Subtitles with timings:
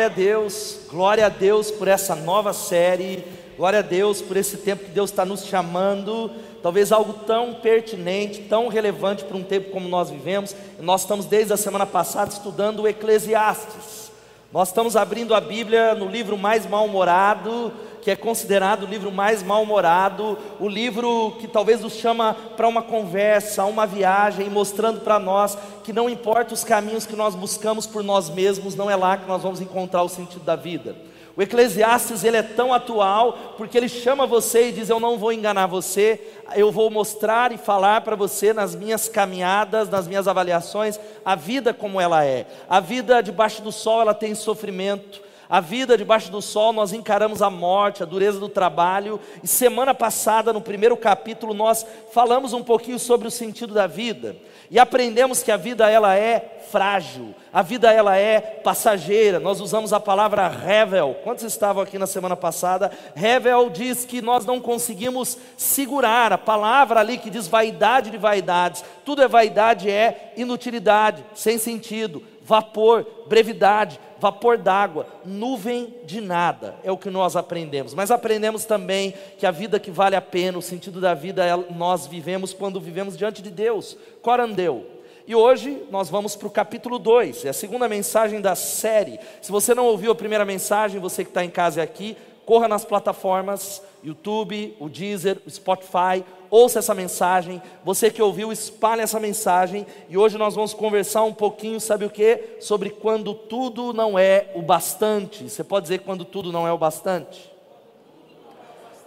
[0.00, 3.22] Glória a Deus, glória a Deus por essa nova série,
[3.54, 6.30] glória a Deus por esse tempo que Deus está nos chamando,
[6.62, 10.56] talvez algo tão pertinente, tão relevante para um tempo como nós vivemos.
[10.80, 14.10] Nós estamos desde a semana passada estudando o Eclesiastes.
[14.50, 19.42] Nós estamos abrindo a Bíblia no livro mais mal-humorado, que é considerado o livro mais
[19.42, 25.56] mal-humorado, o livro que talvez nos chama para uma conversa, uma viagem, mostrando para nós
[25.84, 29.28] que não importa os caminhos que nós buscamos por nós mesmos, não é lá que
[29.28, 30.96] nós vamos encontrar o sentido da vida.
[31.36, 35.32] O Eclesiastes ele é tão atual porque ele chama você e diz: Eu não vou
[35.32, 36.20] enganar você,
[36.54, 41.72] eu vou mostrar e falar para você nas minhas caminhadas, nas minhas avaliações, a vida
[41.72, 42.46] como ela é.
[42.68, 47.42] A vida debaixo do sol ela tem sofrimento, a vida debaixo do sol, nós encaramos
[47.42, 49.18] a morte, a dureza do trabalho.
[49.42, 54.36] E semana passada, no primeiro capítulo, nós falamos um pouquinho sobre o sentido da vida.
[54.70, 59.40] E aprendemos que a vida ela é frágil, a vida ela é passageira.
[59.40, 61.16] Nós usamos a palavra revel.
[61.24, 62.92] Quantos estavam aqui na semana passada?
[63.16, 66.32] Revel diz que nós não conseguimos segurar.
[66.32, 68.84] A palavra ali que diz vaidade de vaidades.
[69.04, 76.92] Tudo é vaidade, é inutilidade, sem sentido, vapor, brevidade vapor d'água, nuvem de nada, é
[76.92, 77.94] o que nós aprendemos.
[77.94, 81.56] Mas aprendemos também que a vida que vale a pena, o sentido da vida, é,
[81.74, 83.96] nós vivemos quando vivemos diante de Deus.
[84.22, 84.86] Corandeu.
[85.26, 89.18] E hoje nós vamos para o capítulo 2, é a segunda mensagem da série.
[89.40, 92.16] Se você não ouviu a primeira mensagem, você que está em casa e aqui,
[92.50, 97.62] corra nas plataformas YouTube, o Deezer, o Spotify, ouça essa mensagem.
[97.84, 99.86] Você que ouviu, espalhe essa mensagem.
[100.08, 102.56] E hoje nós vamos conversar um pouquinho, sabe o que?
[102.58, 105.48] Sobre quando tudo não é o bastante.
[105.48, 107.52] Você pode dizer quando tudo não é o bastante?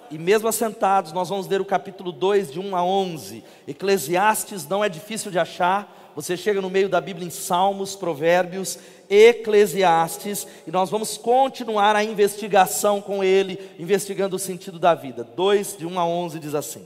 [0.09, 3.43] E mesmo assentados, nós vamos ler o capítulo 2, de 1 a 11.
[3.67, 8.77] Eclesiastes não é difícil de achar você chega no meio da Bíblia em Salmos, Provérbios,
[9.09, 15.23] Eclesiastes, e nós vamos continuar a investigação com ele, investigando o sentido da vida.
[15.23, 16.85] 2, de 1 a 11 diz assim: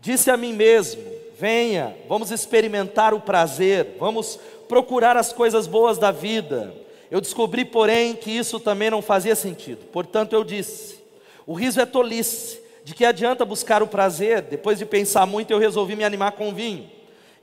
[0.00, 1.02] Disse a mim mesmo:
[1.38, 6.74] Venha, vamos experimentar o prazer, vamos procurar as coisas boas da vida.
[7.10, 9.84] Eu descobri, porém, que isso também não fazia sentido.
[9.86, 10.98] Portanto, eu disse:
[11.46, 12.64] O riso é tolice.
[12.84, 14.42] De que adianta buscar o prazer?
[14.42, 16.90] Depois de pensar muito, eu resolvi me animar com vinho.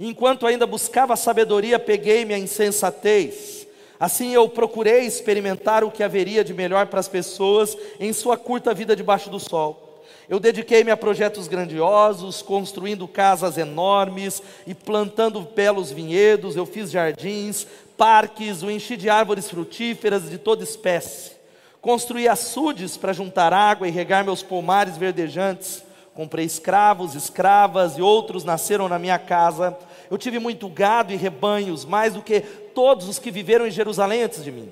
[0.04, 3.68] Enquanto ainda buscava sabedoria, peguei-me a insensatez.
[4.00, 8.74] Assim eu procurei experimentar o que haveria de melhor para as pessoas em sua curta
[8.74, 10.04] vida debaixo do sol.
[10.28, 16.56] Eu dediquei-me a projetos grandiosos, construindo casas enormes e plantando belos vinhedos.
[16.56, 21.34] Eu fiz jardins, parques, o enchi de árvores frutíferas de toda espécie.
[21.80, 25.84] Construí açudes para juntar água e regar meus pomares verdejantes.
[26.16, 29.78] Comprei escravos, escravas e outros nasceram na minha casa
[30.12, 34.24] eu tive muito gado e rebanhos, mais do que todos os que viveram em Jerusalém
[34.24, 34.70] antes de mim.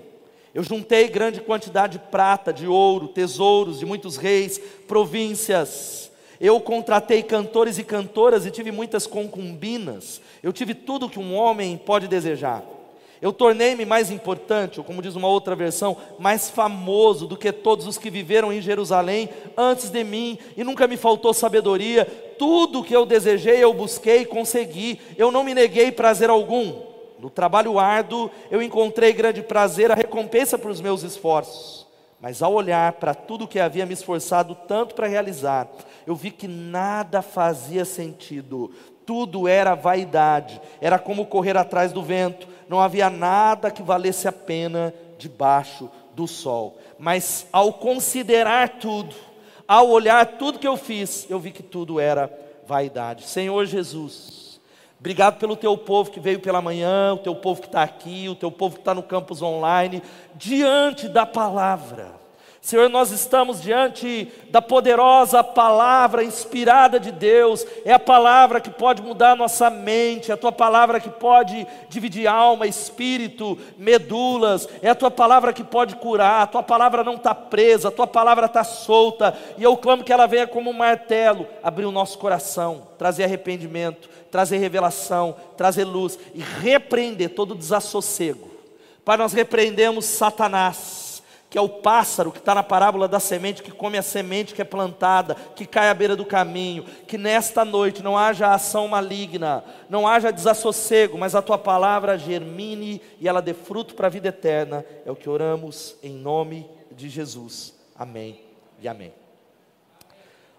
[0.53, 6.11] Eu juntei grande quantidade de prata, de ouro, tesouros de muitos reis, províncias.
[6.41, 10.19] Eu contratei cantores e cantoras e tive muitas concubinas.
[10.43, 12.61] Eu tive tudo que um homem pode desejar.
[13.21, 17.87] Eu tornei-me mais importante, ou como diz uma outra versão, mais famoso do que todos
[17.87, 22.28] os que viveram em Jerusalém antes de mim, e nunca me faltou sabedoria.
[22.39, 24.99] Tudo que eu desejei eu busquei e consegui.
[25.17, 26.81] Eu não me neguei prazer algum.
[27.19, 31.85] No trabalho árduo eu encontrei grande prazer, a recompensa para os meus esforços.
[32.21, 35.67] Mas ao olhar para tudo que havia me esforçado tanto para realizar,
[36.07, 38.71] eu vi que nada fazia sentido,
[39.05, 44.31] tudo era vaidade, era como correr atrás do vento, não havia nada que valesse a
[44.31, 46.77] pena debaixo do sol.
[46.97, 49.15] Mas ao considerar tudo,
[49.69, 52.27] ao olhar tudo que eu fiz, eu vi que tudo era
[52.65, 53.27] vaidade.
[53.27, 54.59] Senhor Jesus,
[54.99, 58.33] obrigado pelo teu povo que veio pela manhã, o teu povo que está aqui, o
[58.33, 60.01] teu povo que está no campus online,
[60.33, 62.18] diante da palavra.
[62.69, 69.01] Senhor, nós estamos diante da poderosa palavra inspirada de Deus, é a palavra que pode
[69.01, 74.93] mudar nossa mente, é a tua palavra que pode dividir alma, espírito, medulas, é a
[74.93, 78.63] tua palavra que pode curar, a tua palavra não está presa, a tua palavra está
[78.63, 83.23] solta, e eu clamo que ela venha como um martelo, abrir o nosso coração, trazer
[83.23, 88.47] arrependimento, trazer revelação, trazer luz e repreender todo desassossego.
[89.03, 91.08] Pai, nós repreendemos Satanás
[91.49, 94.61] que é o pássaro que está na parábola da semente, que come a semente que
[94.61, 99.63] é plantada, que cai à beira do caminho, que nesta noite não haja ação maligna,
[99.89, 104.29] não haja desassossego, mas a tua palavra germine e ela dê fruto para a vida
[104.29, 104.85] eterna.
[105.05, 107.73] É o que oramos em nome de Jesus.
[107.95, 108.39] Amém
[108.79, 109.11] e amém.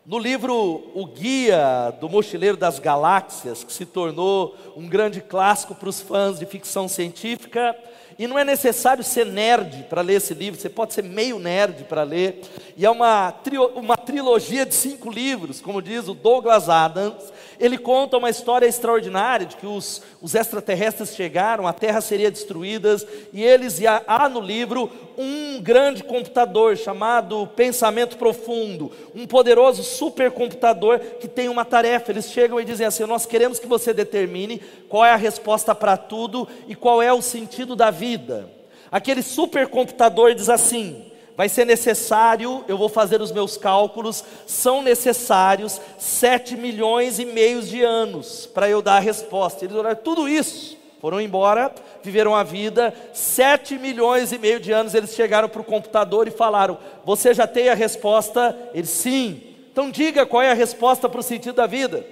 [0.04, 5.88] No livro O Guia do Mochileiro das Galáxias, que se tornou um grande clássico para
[5.88, 7.76] os fãs de ficção científica,
[8.20, 11.84] E não é necessário ser nerd para ler esse livro, você pode ser meio nerd
[11.84, 12.42] para ler.
[12.76, 13.34] E é uma,
[13.74, 17.32] uma trilogia de cinco livros, como diz o Douglas Adams.
[17.60, 22.96] Ele conta uma história extraordinária de que os, os extraterrestres chegaram, a Terra seria destruída,
[23.34, 29.82] e eles, e há, há no livro um grande computador chamado Pensamento Profundo, um poderoso
[29.82, 32.10] supercomputador que tem uma tarefa.
[32.10, 35.98] Eles chegam e dizem assim: Nós queremos que você determine qual é a resposta para
[35.98, 38.48] tudo e qual é o sentido da vida.
[38.90, 41.09] Aquele supercomputador diz assim:
[41.40, 47.62] vai ser necessário, eu vou fazer os meus cálculos, são necessários 7 milhões e meio
[47.62, 49.64] de anos para eu dar a resposta.
[49.64, 51.72] Eles olharam tudo isso, foram embora,
[52.02, 56.30] viveram a vida, 7 milhões e meio de anos, eles chegaram para o computador e
[56.30, 56.76] falaram:
[57.06, 58.54] Você já tem a resposta?
[58.74, 59.42] Ele sim.
[59.72, 62.04] Então diga qual é a resposta para o sentido da vida.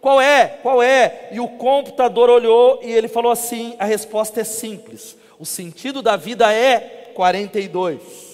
[0.00, 0.58] Qual é?
[0.62, 1.28] Qual é?
[1.32, 5.18] E o computador olhou e ele falou assim: a resposta é simples.
[5.38, 8.29] O sentido da vida é 42.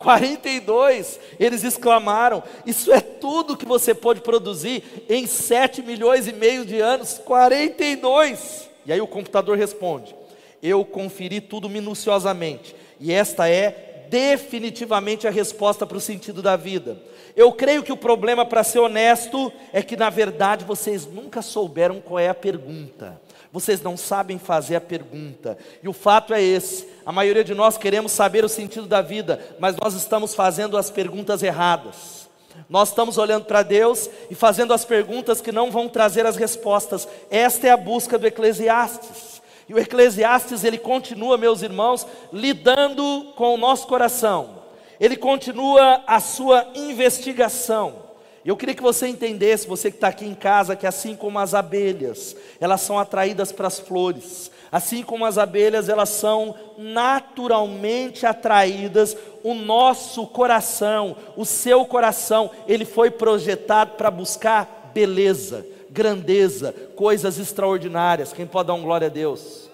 [0.00, 6.64] 42, eles exclamaram: Isso é tudo que você pode produzir em 7 milhões e meio
[6.64, 7.20] de anos?
[7.22, 8.70] 42.
[8.86, 10.16] E aí o computador responde:
[10.62, 16.96] Eu conferi tudo minuciosamente, e esta é definitivamente a resposta para o sentido da vida.
[17.36, 22.00] Eu creio que o problema, para ser honesto, é que na verdade vocês nunca souberam
[22.00, 23.20] qual é a pergunta.
[23.52, 25.58] Vocês não sabem fazer a pergunta.
[25.82, 29.56] E o fato é esse: a maioria de nós queremos saber o sentido da vida,
[29.58, 32.28] mas nós estamos fazendo as perguntas erradas.
[32.68, 37.08] Nós estamos olhando para Deus e fazendo as perguntas que não vão trazer as respostas.
[37.30, 39.40] Esta é a busca do Eclesiastes.
[39.68, 44.60] E o Eclesiastes, ele continua, meus irmãos, lidando com o nosso coração.
[44.98, 48.09] Ele continua a sua investigação.
[48.50, 51.54] Eu queria que você entendesse, você que está aqui em casa, que assim como as
[51.54, 59.16] abelhas, elas são atraídas para as flores, assim como as abelhas, elas são naturalmente atraídas,
[59.44, 68.32] o nosso coração, o seu coração, ele foi projetado para buscar beleza, grandeza, coisas extraordinárias.
[68.32, 69.70] Quem pode dar um glória a Deus?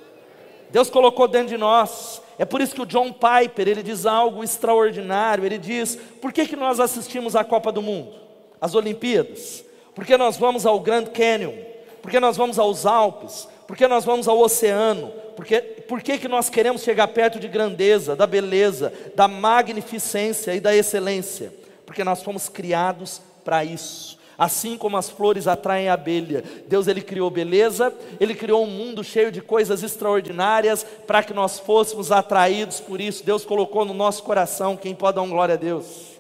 [0.71, 2.21] Deus colocou dentro de nós.
[2.39, 6.47] É por isso que o John Piper, ele diz algo extraordinário, ele diz: "Por que
[6.47, 8.26] que nós assistimos à Copa do Mundo?"
[8.61, 9.65] As Olimpíadas?
[9.95, 11.55] Porque nós vamos ao Grand Canyon?
[12.03, 13.49] Porque nós vamos aos Alpes?
[13.67, 15.13] Porque nós vamos ao oceano?
[15.35, 20.61] Porque, por que, que nós queremos chegar perto de grandeza, da beleza, da magnificência e
[20.61, 21.53] da excelência?
[21.85, 24.17] Porque nós fomos criados para isso.
[24.39, 29.03] Assim como as flores atraem a abelha, Deus ele criou beleza, ele criou um mundo
[29.03, 33.25] cheio de coisas extraordinárias para que nós fôssemos atraídos por isso.
[33.25, 36.16] Deus colocou no nosso coração, quem pode dar um glória a Deus?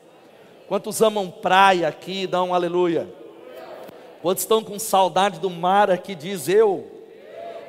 [0.68, 3.08] Quantos amam praia aqui, dão um aleluia.
[4.20, 6.96] Quantos estão com saudade do mar aqui, diz eu.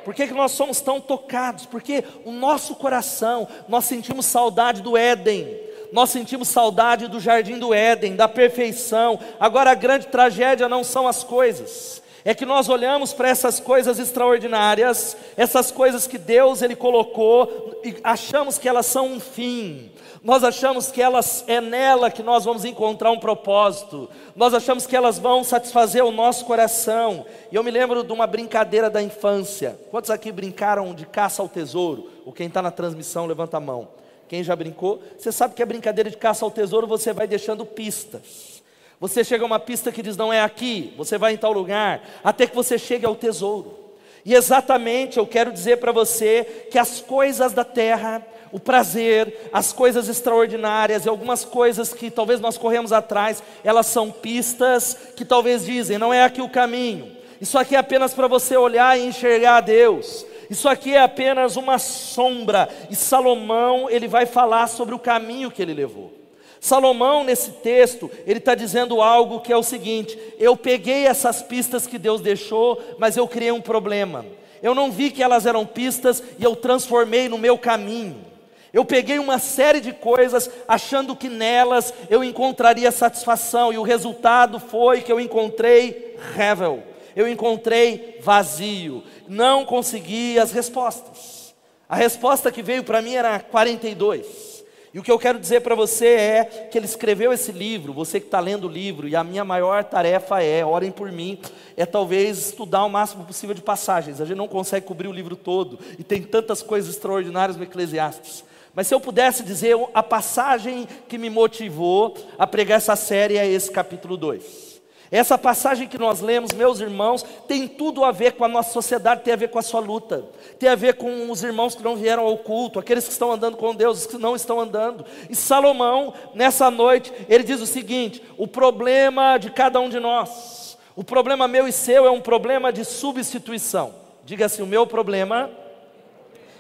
[0.04, 1.66] Por que, que nós somos tão tocados?
[1.66, 5.60] Porque o nosso coração, nós sentimos saudade do Éden,
[5.92, 9.20] nós sentimos saudade do jardim do Éden, da perfeição.
[9.40, 14.00] Agora a grande tragédia não são as coisas, é que nós olhamos para essas coisas
[14.00, 19.90] extraordinárias, essas coisas que Deus ele colocou e achamos que elas são um fim.
[20.22, 24.10] Nós achamos que elas é nela que nós vamos encontrar um propósito.
[24.36, 27.26] Nós achamos que elas vão satisfazer o nosso coração.
[27.50, 29.80] E eu me lembro de uma brincadeira da infância.
[29.90, 32.10] Quantos aqui brincaram de caça ao tesouro?
[32.26, 33.88] Ou quem está na transmissão, levanta a mão.
[34.28, 35.02] Quem já brincou?
[35.18, 38.57] Você sabe que a brincadeira de caça ao tesouro você vai deixando pistas.
[39.00, 42.02] Você chega a uma pista que diz não é aqui, você vai em tal lugar,
[42.24, 43.78] até que você chegue ao tesouro.
[44.26, 49.72] E exatamente eu quero dizer para você que as coisas da terra, o prazer, as
[49.72, 55.66] coisas extraordinárias e algumas coisas que talvez nós corremos atrás, elas são pistas que talvez
[55.66, 57.16] dizem, não é aqui o caminho.
[57.40, 60.26] Isso aqui é apenas para você olhar e enxergar a Deus.
[60.50, 62.68] Isso aqui é apenas uma sombra.
[62.90, 66.12] E Salomão, ele vai falar sobre o caminho que ele levou.
[66.60, 71.86] Salomão, nesse texto, ele está dizendo algo que é o seguinte: eu peguei essas pistas
[71.86, 74.26] que Deus deixou, mas eu criei um problema.
[74.62, 78.26] Eu não vi que elas eram pistas e eu transformei no meu caminho.
[78.74, 84.60] Eu peguei uma série de coisas achando que nelas eu encontraria satisfação, e o resultado
[84.60, 86.84] foi que eu encontrei revel,
[87.16, 91.56] eu encontrei vazio, não consegui as respostas.
[91.90, 94.57] A resposta que veio para mim era 42.
[94.94, 98.20] E o que eu quero dizer para você é que ele escreveu esse livro, você
[98.20, 101.40] que está lendo o livro, e a minha maior tarefa é, orem por mim,
[101.76, 104.22] é talvez estudar o máximo possível de passagens.
[104.22, 108.46] A gente não consegue cobrir o livro todo, e tem tantas coisas extraordinárias no Eclesiastes.
[108.74, 113.46] Mas se eu pudesse dizer a passagem que me motivou a pregar essa série é
[113.46, 114.77] esse capítulo 2.
[115.10, 119.24] Essa passagem que nós lemos, meus irmãos, tem tudo a ver com a nossa sociedade,
[119.24, 120.26] tem a ver com a sua luta,
[120.60, 123.56] tem a ver com os irmãos que não vieram ao culto, aqueles que estão andando
[123.56, 125.06] com Deus, os que não estão andando.
[125.30, 130.78] E Salomão, nessa noite, ele diz o seguinte: o problema de cada um de nós,
[130.96, 133.94] o problema meu e seu é um problema de substituição.
[134.26, 135.50] Diga assim: o meu problema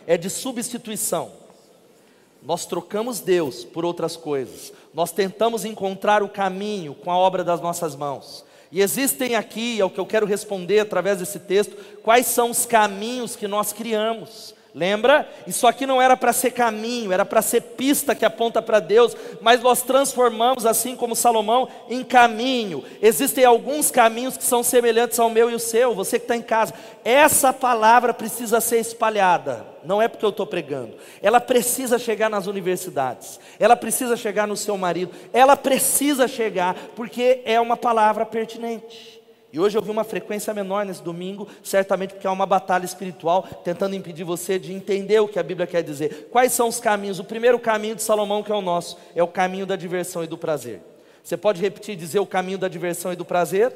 [0.05, 1.31] é de substituição.
[2.41, 4.71] Nós trocamos Deus por outras coisas.
[4.97, 8.43] Nós tentamos encontrar o caminho com a obra das nossas mãos.
[8.71, 12.65] E existem aqui, é o que eu quero responder através desse texto, quais são os
[12.65, 14.55] caminhos que nós criamos.
[14.77, 15.27] Lembra?
[15.47, 19.17] Isso aqui não era para ser caminho, era para ser pista que aponta para Deus,
[19.41, 22.83] mas nós transformamos, assim como Salomão, em caminho.
[23.01, 26.43] Existem alguns caminhos que são semelhantes ao meu e o seu, você que está em
[26.43, 26.75] casa.
[27.03, 32.45] Essa palavra precisa ser espalhada, não é porque eu estou pregando, ela precisa chegar nas
[32.45, 39.16] universidades, ela precisa chegar no seu marido, ela precisa chegar, porque é uma palavra pertinente.
[39.51, 43.43] E hoje eu vi uma frequência menor nesse domingo, certamente porque há uma batalha espiritual
[43.63, 46.27] tentando impedir você de entender o que a Bíblia quer dizer.
[46.29, 47.19] Quais são os caminhos?
[47.19, 50.27] O primeiro caminho de Salomão, que é o nosso, é o caminho da diversão e
[50.27, 50.81] do prazer.
[51.23, 53.73] Você pode repetir e dizer o caminho da diversão e do prazer?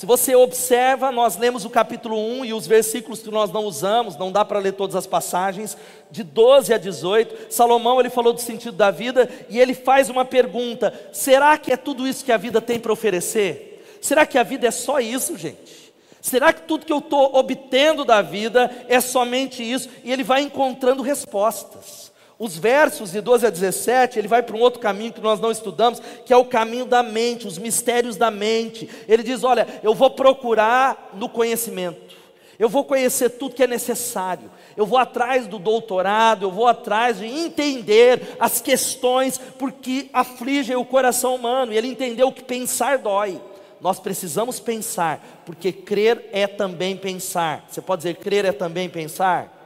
[0.00, 4.16] Se você observa, nós lemos o capítulo 1 e os versículos que nós não usamos,
[4.16, 5.76] não dá para ler todas as passagens,
[6.10, 10.24] de 12 a 18, Salomão ele falou do sentido da vida e ele faz uma
[10.24, 13.84] pergunta: será que é tudo isso que a vida tem para oferecer?
[14.00, 15.92] Será que a vida é só isso, gente?
[16.22, 19.90] Será que tudo que eu estou obtendo da vida é somente isso?
[20.02, 22.09] E ele vai encontrando respostas.
[22.40, 25.50] Os versos de 12 a 17, ele vai para um outro caminho que nós não
[25.50, 28.88] estudamos, que é o caminho da mente, os mistérios da mente.
[29.06, 32.16] Ele diz: Olha, eu vou procurar no conhecimento,
[32.58, 37.18] eu vou conhecer tudo que é necessário, eu vou atrás do doutorado, eu vou atrás
[37.18, 43.38] de entender as questões porque afligem o coração humano, e ele entendeu que pensar dói
[43.82, 47.64] nós precisamos pensar, porque crer é também pensar.
[47.68, 49.59] Você pode dizer, crer é também pensar?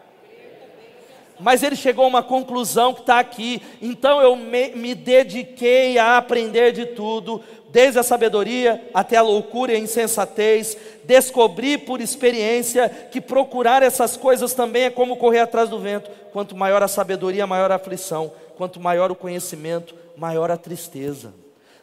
[1.38, 3.60] Mas ele chegou a uma conclusão que está aqui.
[3.82, 9.72] Então eu me, me, dediquei a aprender de tudo, desde a sabedoria até a loucura
[9.72, 10.76] e a insensatez.
[11.04, 16.10] Descobri por experiência que procurar essas coisas também é como correr atrás do vento.
[16.32, 18.32] Quanto maior a sabedoria, maior a aflição.
[18.56, 21.34] Quanto maior o conhecimento, maior a tristeza.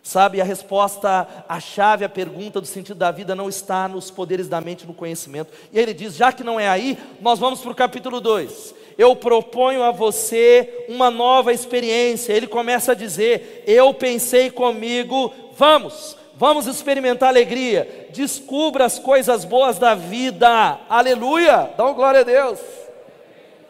[0.03, 4.47] Sabe, a resposta, a chave, a pergunta do sentido da vida não está nos poderes
[4.47, 5.53] da mente, no conhecimento.
[5.71, 8.80] E ele diz: já que não é aí, nós vamos para o capítulo 2.
[9.01, 12.33] Eu proponho a você uma nova experiência.
[12.33, 18.09] Ele começa a dizer: Eu pensei comigo, vamos, vamos experimentar alegria.
[18.11, 20.81] Descubra as coisas boas da vida.
[20.87, 21.71] Aleluia!
[21.75, 22.59] Dá uma glória a Deus.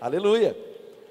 [0.01, 0.53] Aleluia.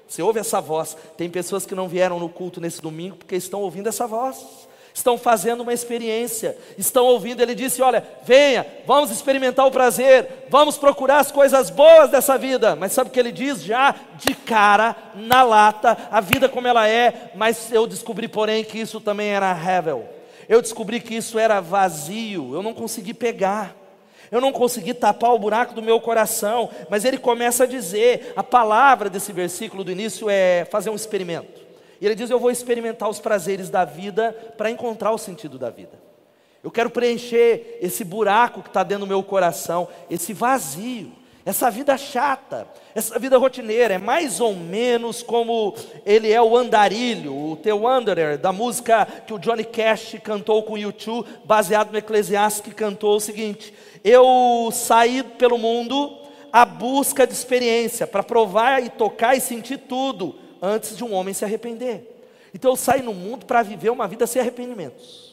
[0.07, 0.95] Você ouve essa voz.
[1.17, 4.60] Tem pessoas que não vieram no culto nesse domingo porque estão ouvindo essa voz
[4.93, 7.41] estão fazendo uma experiência, estão ouvindo.
[7.41, 12.75] Ele disse: Olha, venha, vamos experimentar o prazer, vamos procurar as coisas boas dessa vida.
[12.75, 16.87] Mas sabe o que ele diz já de cara, na lata, a vida como ela
[16.87, 17.31] é.
[17.35, 20.07] Mas eu descobri, porém, que isso também era hevel.
[20.47, 23.75] Eu descobri que isso era vazio, eu não consegui pegar.
[24.31, 28.41] Eu não consegui tapar o buraco do meu coração, mas ele começa a dizer, a
[28.41, 31.60] palavra desse versículo do início é fazer um experimento.
[32.01, 35.69] E ele diz: Eu vou experimentar os prazeres da vida para encontrar o sentido da
[35.69, 36.01] vida.
[36.63, 41.11] Eu quero preencher esse buraco que está dentro do meu coração, esse vazio,
[41.45, 43.95] essa vida chata, essa vida rotineira.
[43.95, 49.33] É mais ou menos como ele é o andarilho, o The Wanderer, da música que
[49.33, 53.71] o Johnny Cash cantou com o YouTube, baseado no Eclesiastes, que cantou o seguinte:
[54.03, 56.17] Eu saí pelo mundo
[56.51, 61.33] à busca de experiência, para provar e tocar e sentir tudo antes de um homem
[61.33, 62.07] se arrepender.
[62.53, 65.31] Então eu saio no mundo para viver uma vida sem arrependimentos.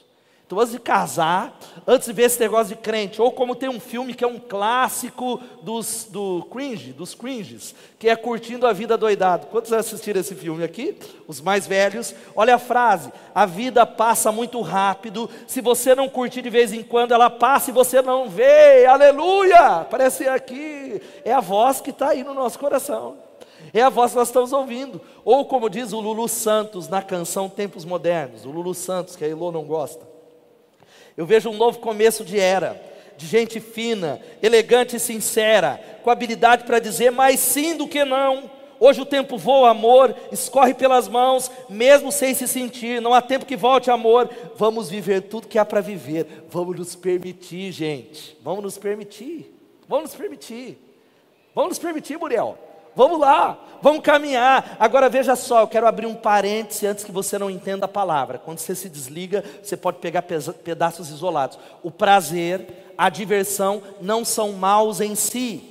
[0.49, 3.79] Então, antes de casar, antes de ver esse negócio de crente, ou como tem um
[3.79, 8.97] filme que é um clássico dos, do cringe, dos cringes, que é Curtindo a Vida
[8.97, 9.49] Doidado.
[9.49, 10.97] Quantos assistiram esse filme aqui?
[11.27, 12.15] Os mais velhos.
[12.35, 16.83] Olha a frase: a vida passa muito rápido, se você não curtir de vez em
[16.83, 18.87] quando, ela passa e você não vê.
[18.87, 19.87] Aleluia!
[19.91, 23.28] Parece aqui, é a voz que está aí no nosso coração.
[23.73, 25.01] É a voz que nós estamos ouvindo.
[25.25, 29.29] Ou como diz o Lulu Santos na canção Tempos Modernos, o Lulu Santos, que a
[29.29, 30.07] Elô não gosta.
[31.17, 32.81] Eu vejo um novo começo de era,
[33.17, 38.51] de gente fina, elegante e sincera, com habilidade para dizer mais sim do que não.
[38.81, 43.03] Hoje o tempo voa, amor, escorre pelas mãos, mesmo sem se sentir.
[43.03, 44.31] Não há tempo que volte, amor.
[44.55, 46.45] Vamos viver tudo que há para viver.
[46.49, 48.39] Vamos nos permitir, gente.
[48.41, 49.53] Vamos nos permitir.
[49.89, 50.79] Vamos nos permitir.
[51.53, 52.57] Vamos nos permitir, Muriel.
[52.95, 54.77] Vamos lá, vamos caminhar.
[54.79, 58.39] Agora veja só, eu quero abrir um parêntese antes que você não entenda a palavra.
[58.39, 61.59] Quando você se desliga, você pode pegar pedaços isolados.
[61.83, 65.68] O prazer, a diversão não são maus em si.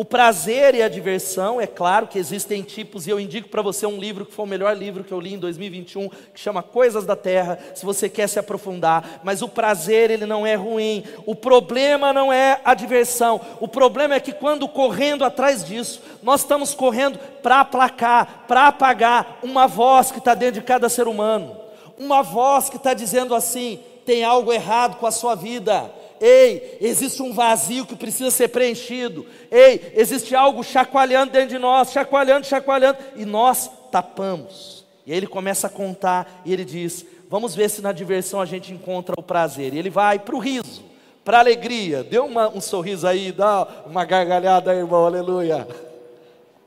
[0.00, 3.84] O prazer e a diversão, é claro que existem tipos, e eu indico para você
[3.84, 7.04] um livro que foi o melhor livro que eu li em 2021, que chama Coisas
[7.04, 9.20] da Terra, se você quer se aprofundar.
[9.22, 11.04] Mas o prazer, ele não é ruim.
[11.26, 13.42] O problema não é a diversão.
[13.60, 19.38] O problema é que quando correndo atrás disso, nós estamos correndo para aplacar, para apagar
[19.42, 21.58] uma voz que está dentro de cada ser humano.
[21.98, 27.22] Uma voz que está dizendo assim: tem algo errado com a sua vida Ei, existe
[27.22, 29.24] um vazio que precisa ser preenchido.
[29.50, 34.84] Ei, existe algo chacoalhando dentro de nós, chacoalhando, chacoalhando, e nós tapamos.
[35.06, 38.44] E aí ele começa a contar e ele diz: Vamos ver se na diversão a
[38.44, 39.72] gente encontra o prazer.
[39.72, 40.82] E ele vai para o riso,
[41.24, 42.04] para a alegria.
[42.04, 45.66] Dê uma, um sorriso aí, dá uma gargalhada, irmão, aleluia.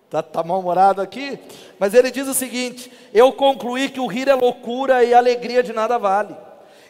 [0.06, 1.40] Está tá, mal-humorado aqui?
[1.78, 5.62] Mas ele diz o seguinte: Eu concluí que o rir é loucura e a alegria
[5.62, 6.36] de nada vale.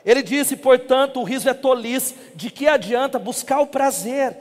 [0.05, 4.36] Ele disse, portanto, o riso é tolice, de que adianta buscar o prazer?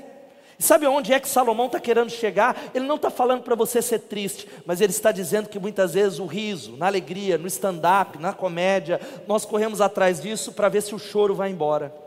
[0.58, 2.56] E sabe onde é que Salomão está querendo chegar?
[2.74, 6.18] Ele não está falando para você ser triste, mas ele está dizendo que muitas vezes
[6.18, 10.94] o riso, na alegria, no stand-up, na comédia, nós corremos atrás disso para ver se
[10.94, 12.01] o choro vai embora.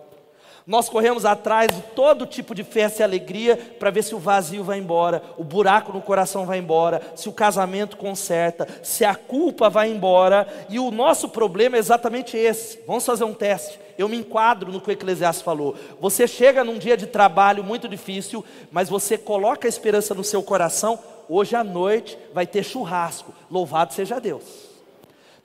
[0.68, 4.64] Nós corremos atrás de todo tipo de festa e alegria para ver se o vazio
[4.64, 9.70] vai embora, o buraco no coração vai embora, se o casamento conserta, se a culpa
[9.70, 10.48] vai embora.
[10.68, 12.80] E o nosso problema é exatamente esse.
[12.88, 13.80] Vamos fazer um teste.
[13.96, 15.76] Eu me enquadro no que o Eclesiastes falou.
[16.02, 20.42] Você chega num dia de trabalho muito difícil, mas você coloca a esperança no seu
[20.42, 20.98] coração.
[21.30, 23.34] Hoje à noite vai ter churrasco.
[23.52, 24.75] Louvado seja Deus.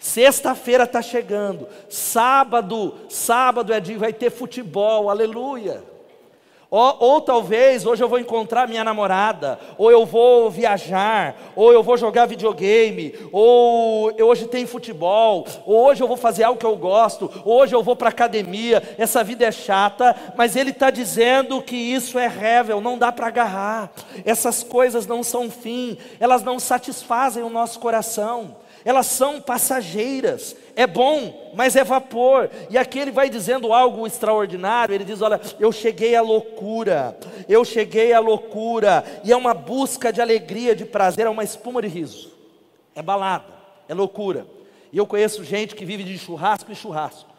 [0.00, 5.84] Sexta-feira está chegando, sábado, sábado é dia, vai ter futebol, aleluia.
[6.70, 11.82] Ou, ou, talvez hoje eu vou encontrar minha namorada, ou eu vou viajar, ou eu
[11.82, 16.76] vou jogar videogame, ou hoje tem futebol, ou hoje eu vou fazer algo que eu
[16.76, 18.82] gosto, hoje eu vou para academia.
[18.96, 23.26] Essa vida é chata, mas ele está dizendo que isso é rével, não dá para
[23.26, 23.90] agarrar.
[24.24, 30.56] Essas coisas não são fim, elas não satisfazem o nosso coração elas são passageiras.
[30.74, 32.50] É bom, mas é vapor.
[32.70, 34.94] E aqui ele vai dizendo algo extraordinário.
[34.94, 39.04] Ele diz: Olha, eu cheguei à loucura, eu cheguei à loucura.
[39.24, 42.32] E é uma busca de alegria, de prazer, é uma espuma de riso.
[42.94, 43.52] É balada,
[43.88, 44.46] é loucura.
[44.92, 47.30] E eu conheço gente que vive de churrasco e churrasco.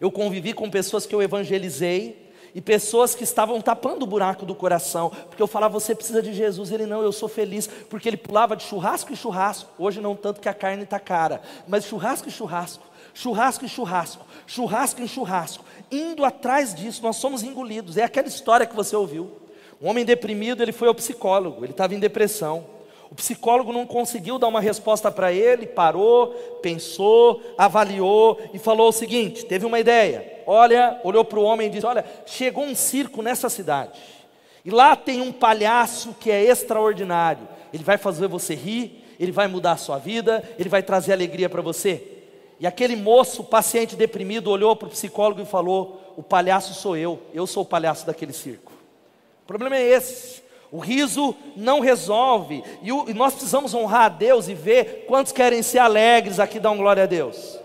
[0.00, 2.25] Eu convivi com pessoas que eu evangelizei
[2.56, 6.32] e pessoas que estavam tapando o buraco do coração, porque eu falava, você precisa de
[6.32, 10.16] Jesus, ele não, eu sou feliz, porque ele pulava de churrasco e churrasco, hoje não
[10.16, 15.06] tanto que a carne está cara, mas churrasco e churrasco, churrasco e churrasco, churrasco e
[15.06, 19.30] churrasco, indo atrás disso, nós somos engolidos, é aquela história que você ouviu,
[19.78, 22.64] um homem deprimido, ele foi ao psicólogo, ele estava em depressão,
[23.10, 26.28] o psicólogo não conseguiu dar uma resposta para ele, parou,
[26.60, 30.42] pensou, avaliou e falou o seguinte: teve uma ideia.
[30.46, 34.00] Olha, olhou para o homem e disse: Olha, chegou um circo nessa cidade,
[34.64, 37.48] e lá tem um palhaço que é extraordinário.
[37.72, 41.48] Ele vai fazer você rir, ele vai mudar a sua vida, ele vai trazer alegria
[41.48, 42.02] para você.
[42.58, 47.20] E aquele moço, paciente deprimido, olhou para o psicólogo e falou: O palhaço sou eu,
[47.32, 48.72] eu sou o palhaço daquele circo.
[49.44, 50.45] O problema é esse.
[50.70, 55.32] O riso não resolve, e, o, e, nós precisamos honrar a Deus e ver quantos
[55.32, 57.58] querem ser alegres aqui, dão glória a Deus.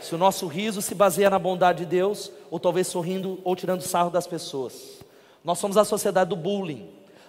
[0.00, 3.80] Se o nosso riso se baseia na bondade de Deus, ou talvez sorrindo ou tirando
[3.80, 4.98] sarro das pessoas.
[5.42, 6.88] Nós somos a sociedade do bullying,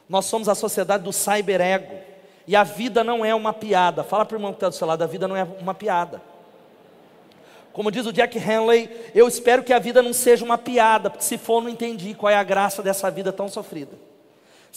[0.09, 1.95] nós somos a sociedade do cyberego,
[2.45, 4.03] e a vida não é uma piada.
[4.03, 6.21] Fala para o irmão que está do seu lado, a vida não é uma piada.
[7.73, 11.23] Como diz o Jack Henley, eu espero que a vida não seja uma piada, porque
[11.23, 14.06] se for, não entendi qual é a graça dessa vida tão sofrida.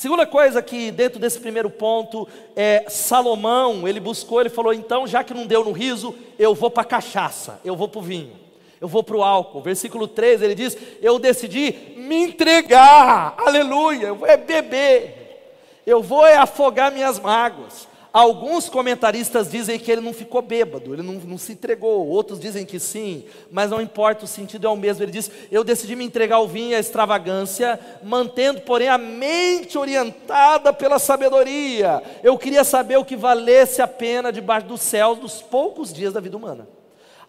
[0.01, 5.23] Segunda coisa que dentro desse primeiro ponto é Salomão, ele buscou, ele falou: então, já
[5.23, 8.33] que não deu no riso, eu vou para a cachaça, eu vou para o vinho,
[8.81, 9.61] eu vou para o álcool.
[9.61, 15.53] Versículo 13 ele diz: Eu decidi me entregar, aleluia, eu vou é beber,
[15.87, 17.87] eu vou é afogar minhas mágoas.
[18.12, 22.09] Alguns comentaristas dizem que ele não ficou bêbado, ele não, não, se entregou.
[22.09, 25.05] Outros dizem que sim, mas não importa, o sentido é o mesmo.
[25.05, 29.79] Ele diz: Eu decidi me entregar ao vinho e à extravagância, mantendo, porém, a mente
[29.79, 32.03] orientada pela sabedoria.
[32.20, 36.20] Eu queria saber o que valesse a pena debaixo dos céus dos poucos dias da
[36.20, 36.68] vida humana.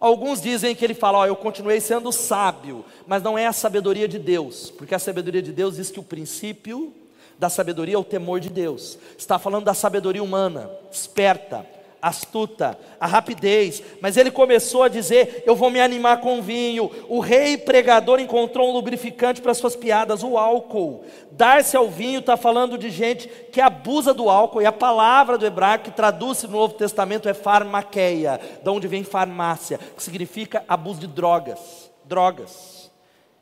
[0.00, 4.18] Alguns dizem que ele fala: eu continuei sendo sábio, mas não é a sabedoria de
[4.18, 6.92] Deus, porque a sabedoria de Deus diz que o princípio
[7.42, 8.96] da sabedoria é o temor de Deus.
[9.18, 11.66] Está falando da sabedoria humana, esperta,
[12.00, 16.88] astuta, a rapidez, mas ele começou a dizer: Eu vou me animar com vinho.
[17.08, 21.04] O rei pregador encontrou um lubrificante para suas piadas, o álcool.
[21.32, 25.44] Dar-se ao vinho está falando de gente que abusa do álcool, e a palavra do
[25.44, 31.00] hebraico que traduz no Novo Testamento é farmaqueia, de onde vem farmácia, que significa abuso
[31.00, 31.90] de drogas.
[32.04, 32.88] Drogas.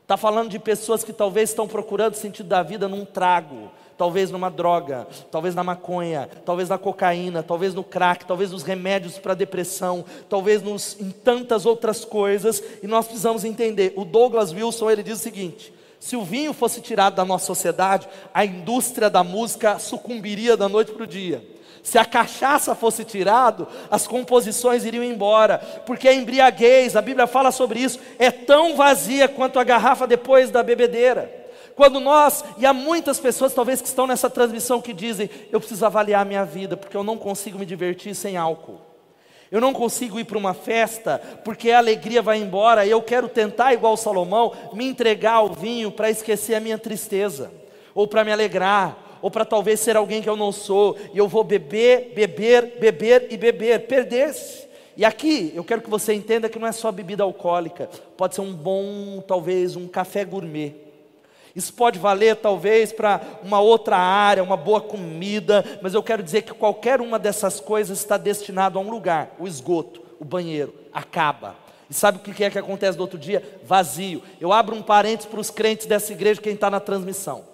[0.01, 4.31] Está falando de pessoas que talvez estão procurando o sentido da vida num trago talvez
[4.31, 9.35] numa droga, talvez na maconha, talvez na cocaína, talvez no crack, talvez nos remédios para
[9.35, 13.93] depressão, talvez nos, em tantas outras coisas, e nós precisamos entender.
[13.95, 18.09] O Douglas Wilson ele diz o seguinte: se o vinho fosse tirado da nossa sociedade,
[18.33, 21.47] a indústria da música sucumbiria da noite para o dia.
[21.83, 27.51] Se a cachaça fosse tirado, as composições iriam embora, porque a embriaguez, a Bíblia fala
[27.51, 31.40] sobre isso, é tão vazia quanto a garrafa depois da bebedeira.
[31.75, 35.85] Quando nós, e há muitas pessoas talvez que estão nessa transmissão que dizem: eu preciso
[35.85, 38.79] avaliar a minha vida, porque eu não consigo me divertir sem álcool.
[39.51, 42.87] Eu não consigo ir para uma festa porque a alegria vai embora.
[42.87, 47.51] Eu quero tentar, igual Salomão, me entregar ao vinho para esquecer a minha tristeza,
[47.93, 50.97] ou para me alegrar, ou para talvez ser alguém que eu não sou.
[51.13, 54.69] E eu vou beber, beber, beber e beber, perder-se.
[54.95, 58.41] E aqui eu quero que você entenda que não é só bebida alcoólica, pode ser
[58.41, 60.90] um bom, talvez um café gourmet.
[61.55, 66.43] Isso pode valer talvez para uma outra área, uma boa comida, mas eu quero dizer
[66.43, 71.55] que qualquer uma dessas coisas está destinado a um lugar, o esgoto, o banheiro, acaba.
[71.89, 73.59] E sabe o que é que acontece do outro dia?
[73.65, 74.23] Vazio.
[74.39, 77.50] Eu abro um parênteses para os crentes dessa igreja, quem está na transmissão.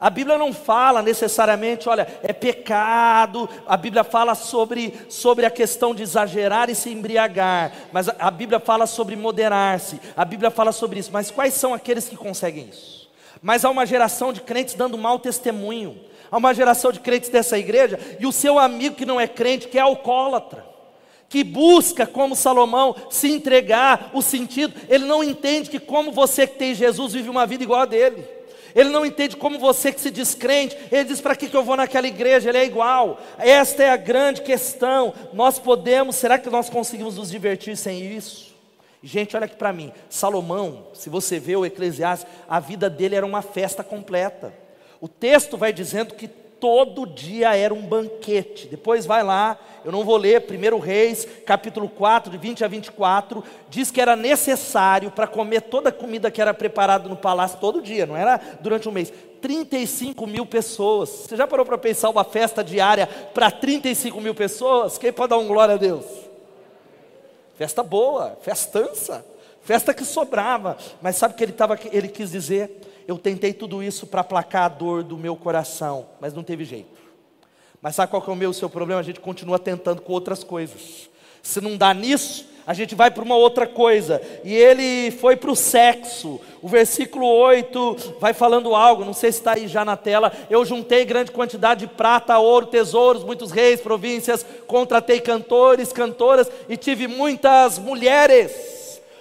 [0.00, 3.48] A Bíblia não fala necessariamente, olha, é pecado.
[3.66, 7.72] A Bíblia fala sobre, sobre a questão de exagerar e se embriagar.
[7.92, 10.00] Mas a, a Bíblia fala sobre moderar-se.
[10.16, 11.10] A Bíblia fala sobre isso.
[11.12, 13.10] Mas quais são aqueles que conseguem isso?
[13.42, 15.98] Mas há uma geração de crentes dando mau testemunho.
[16.30, 17.98] Há uma geração de crentes dessa igreja.
[18.20, 20.64] E o seu amigo que não é crente, que é alcoólatra.
[21.28, 24.74] Que busca, como Salomão, se entregar o sentido.
[24.88, 28.37] Ele não entende que, como você que tem Jesus, vive uma vida igual a dele.
[28.74, 30.76] Ele não entende como você que se descrente.
[30.90, 32.48] Ele diz: para que, que eu vou naquela igreja?
[32.48, 33.20] Ele é igual.
[33.38, 35.14] Esta é a grande questão.
[35.32, 38.54] Nós podemos, será que nós conseguimos nos divertir sem isso?
[39.02, 39.92] Gente, olha aqui para mim.
[40.10, 44.52] Salomão, se você vê o Eclesiastes, a vida dele era uma festa completa.
[45.00, 46.28] O texto vai dizendo que
[46.60, 48.66] todo dia era um banquete.
[48.66, 53.42] Depois vai lá, eu não vou ler, 1 Reis, capítulo 4, de 20 a 24,
[53.68, 57.82] diz que era necessário para comer toda a comida que era preparada no palácio todo
[57.82, 59.12] dia, não era durante um mês.
[59.40, 61.08] 35 mil pessoas.
[61.08, 64.98] Você já parou para pensar uma festa diária para 35 mil pessoas?
[64.98, 66.04] Quem pode dar um glória a Deus?
[67.56, 69.24] Festa boa, festança,
[69.62, 70.76] festa que sobrava.
[71.00, 72.97] Mas sabe o que ele, tava, ele quis dizer?
[73.08, 77.00] Eu tentei tudo isso para aplacar a dor do meu coração, mas não teve jeito.
[77.80, 79.00] Mas sabe qual que é o meu o seu problema?
[79.00, 81.08] A gente continua tentando com outras coisas.
[81.42, 84.20] Se não dá nisso, a gente vai para uma outra coisa.
[84.44, 86.38] E ele foi para o sexo.
[86.60, 90.30] O versículo 8 vai falando algo, não sei se está aí já na tela.
[90.50, 96.76] Eu juntei grande quantidade de prata, ouro, tesouros, muitos reis, províncias, contratei cantores, cantoras e
[96.76, 98.77] tive muitas mulheres.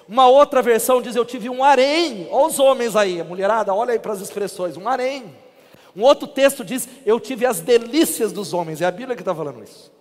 [0.08, 2.28] Uma outra versão diz: Eu tive um harém.
[2.32, 5.26] Olha os homens aí, mulherada, olha aí para as expressões: um harém.
[5.96, 8.82] Um outro texto diz: Eu tive as delícias dos homens.
[8.82, 9.92] É a Bíblia que está falando isso.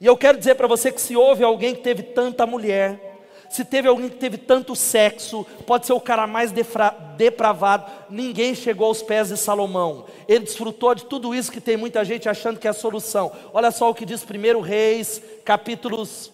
[0.00, 3.08] E eu quero dizer para você que se houve alguém que teve tanta mulher,
[3.48, 8.86] se teve alguém que teve tanto sexo, pode ser o cara mais depravado, ninguém chegou
[8.86, 10.04] aos pés de Salomão.
[10.28, 13.32] Ele desfrutou de tudo isso que tem muita gente achando que é a solução.
[13.52, 16.30] Olha só o que diz 1 Reis, capítulos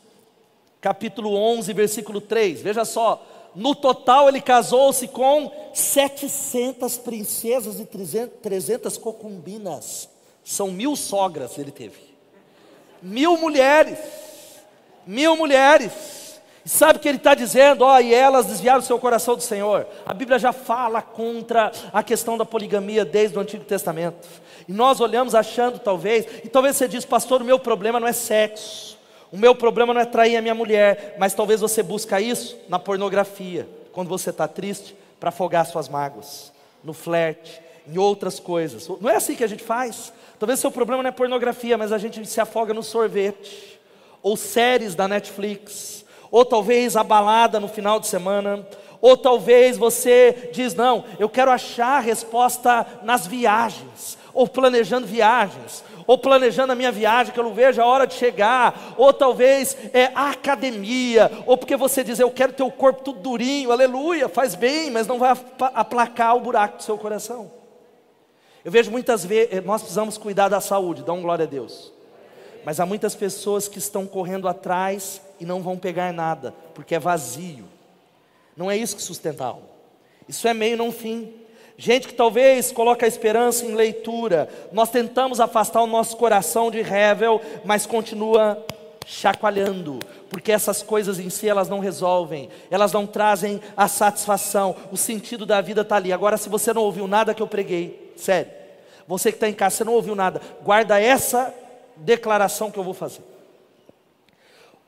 [0.85, 2.61] capítulo 11, versículo 3.
[2.61, 10.11] Veja só, no total ele casou-se com 700 princesas e 300 concumbinas.
[10.44, 12.14] São mil sogras ele teve.
[13.01, 13.99] Mil mulheres.
[15.07, 16.38] Mil mulheres.
[16.62, 17.83] E sabe o que ele está dizendo?
[17.83, 19.87] Oh, e elas desviaram seu coração do Senhor.
[20.05, 24.29] A Bíblia já fala contra a questão da poligamia desde o Antigo Testamento.
[24.68, 28.12] E nós olhamos achando, talvez, e talvez você diz, pastor, o meu problema não é
[28.12, 28.94] sexo.
[29.35, 32.79] O meu problema não é trair a minha mulher, mas talvez você busca isso na
[32.79, 36.53] pornografia, quando você está triste, para afogar suas mágoas,
[36.85, 38.87] no flerte, em outras coisas.
[39.01, 40.12] Não é assim que a gente faz.
[40.38, 43.81] Talvez seu problema não é pornografia, mas a gente se afoga no sorvete,
[44.23, 48.64] ou séries da Netflix, ou talvez a balada no final de semana,
[49.01, 55.83] ou talvez você diz: não, eu quero achar a resposta nas viagens, ou planejando viagens,
[56.07, 59.77] ou planejando a minha viagem, que eu não vejo a hora de chegar, ou talvez
[59.93, 64.29] é a academia, ou porque você diz, eu quero ter o corpo tudo durinho, aleluia,
[64.29, 65.37] faz bem, mas não vai
[65.75, 67.51] aplacar o buraco do seu coração.
[68.64, 71.93] Eu vejo muitas vezes, nós precisamos cuidar da saúde, dá glória a Deus.
[72.64, 76.99] mas há muitas pessoas que estão correndo atrás e não vão pegar nada, porque é
[76.99, 77.67] vazio.
[78.57, 79.69] Não é isso que sustenta a alma.
[80.29, 81.33] Isso é meio não fim.
[81.77, 84.49] Gente que talvez coloca a esperança em leitura.
[84.73, 88.65] Nós tentamos afastar o nosso coração de revel, mas continua
[89.07, 89.99] chacoalhando,
[90.31, 95.45] porque essas coisas em si elas não resolvem, elas não trazem a satisfação, o sentido
[95.45, 96.13] da vida está ali.
[96.13, 98.51] Agora, se você não ouviu nada que eu preguei, sério,
[99.07, 101.55] você que está em casa, você não ouviu nada, guarda essa
[101.97, 103.23] declaração que eu vou fazer.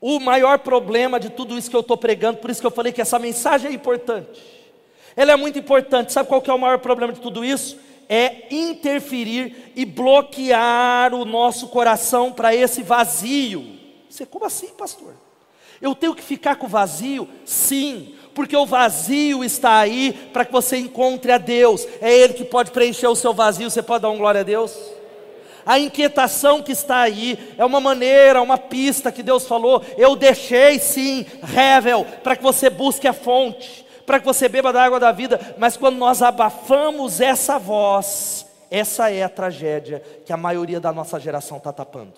[0.00, 2.92] O maior problema de tudo isso que eu estou pregando, por isso que eu falei
[2.92, 4.55] que essa mensagem é importante.
[5.16, 6.12] Ela é muito importante.
[6.12, 7.78] Sabe qual que é o maior problema de tudo isso?
[8.08, 13.76] É interferir e bloquear o nosso coração para esse vazio.
[14.08, 15.14] Você, como assim, pastor?
[15.80, 17.28] Eu tenho que ficar com o vazio?
[17.44, 21.86] Sim, porque o vazio está aí para que você encontre a Deus.
[22.00, 23.70] É Ele que pode preencher o seu vazio.
[23.70, 24.76] Você pode dar um glória a Deus?
[25.64, 29.82] A inquietação que está aí é uma maneira, uma pista que Deus falou.
[29.98, 34.82] Eu deixei sim, revel, para que você busque a fonte, para que você beba da
[34.82, 35.54] água da vida.
[35.58, 41.20] Mas quando nós abafamos essa voz, essa é a tragédia que a maioria da nossa
[41.20, 42.14] geração está tapando.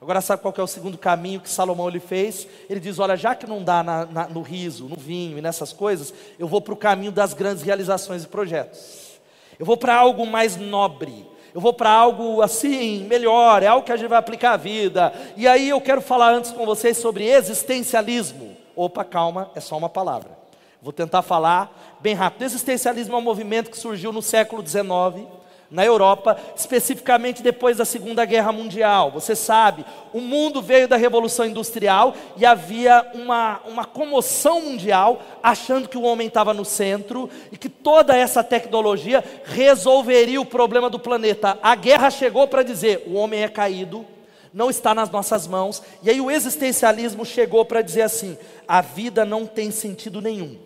[0.00, 2.46] Agora sabe qual é o segundo caminho que Salomão ele fez?
[2.68, 5.72] Ele diz: olha, já que não dá na, na, no riso, no vinho e nessas
[5.72, 9.14] coisas, eu vou para o caminho das grandes realizações e projetos.
[9.58, 13.92] Eu vou para algo mais nobre eu vou para algo assim, melhor, é algo que
[13.92, 15.14] a gente vai aplicar à vida.
[15.36, 18.56] E aí eu quero falar antes com vocês sobre existencialismo.
[18.74, 20.43] Opa, calma, é só uma palavra.
[20.84, 22.42] Vou tentar falar bem rápido.
[22.42, 25.26] Existencialismo é um movimento que surgiu no século XIX
[25.70, 29.10] na Europa, especificamente depois da Segunda Guerra Mundial.
[29.10, 35.88] Você sabe, o mundo veio da Revolução Industrial e havia uma, uma comoção mundial, achando
[35.88, 40.98] que o homem estava no centro e que toda essa tecnologia resolveria o problema do
[40.98, 41.58] planeta.
[41.62, 44.04] A guerra chegou para dizer: o homem é caído,
[44.52, 45.82] não está nas nossas mãos.
[46.02, 48.36] E aí o existencialismo chegou para dizer assim:
[48.68, 50.58] a vida não tem sentido nenhum,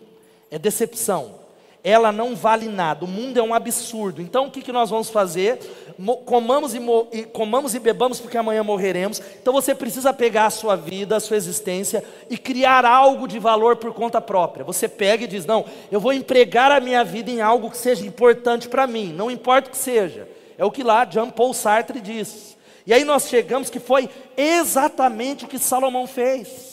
[0.49, 1.39] é decepção
[1.83, 4.21] ela não vale nada, o mundo é um absurdo.
[4.21, 5.59] Então o que, que nós vamos fazer?
[6.25, 6.79] Comamos e,
[7.11, 9.21] e, comamos e bebamos porque amanhã morreremos.
[9.41, 13.77] Então você precisa pegar a sua vida, a sua existência e criar algo de valor
[13.77, 14.65] por conta própria.
[14.65, 18.05] Você pega e diz: Não, eu vou empregar a minha vida em algo que seja
[18.05, 20.27] importante para mim, não importa o que seja.
[20.57, 22.57] É o que lá Jean Paul Sartre diz.
[22.85, 26.68] E aí nós chegamos que foi exatamente o que Salomão fez.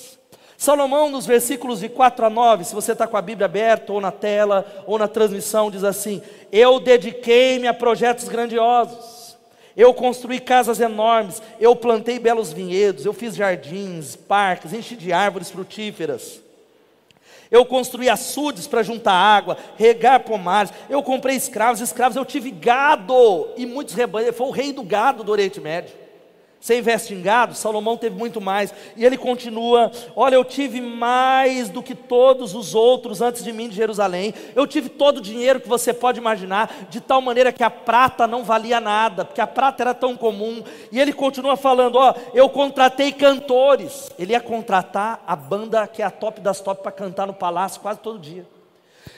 [0.59, 4.01] Salomão, nos versículos de 4 a 9, se você está com a Bíblia aberta, ou
[4.01, 9.37] na tela, ou na transmissão, diz assim: Eu dediquei-me a projetos grandiosos,
[9.77, 15.51] eu construí casas enormes, eu plantei belos vinhedos, eu fiz jardins, parques, enchi de árvores
[15.51, 16.41] frutíferas.
[17.51, 20.73] Eu construí açudes para juntar água, regar pomares.
[20.91, 22.17] Eu comprei escravos, escravos.
[22.17, 24.37] Eu tive gado e muitos rebanhos.
[24.37, 25.95] Foi o rei do gado do Oriente Médio.
[26.67, 27.55] Você investe em gado?
[27.55, 28.75] Salomão teve muito mais.
[28.97, 33.69] E ele continua: Olha, eu tive mais do que todos os outros antes de mim
[33.69, 34.35] de Jerusalém.
[34.53, 38.27] Eu tive todo o dinheiro que você pode imaginar, de tal maneira que a prata
[38.27, 40.61] não valia nada, porque a prata era tão comum.
[40.91, 44.11] E ele continua falando: Ó, eu contratei cantores.
[44.19, 47.81] Ele ia contratar a banda que é a top das top para cantar no palácio
[47.81, 48.45] quase todo dia.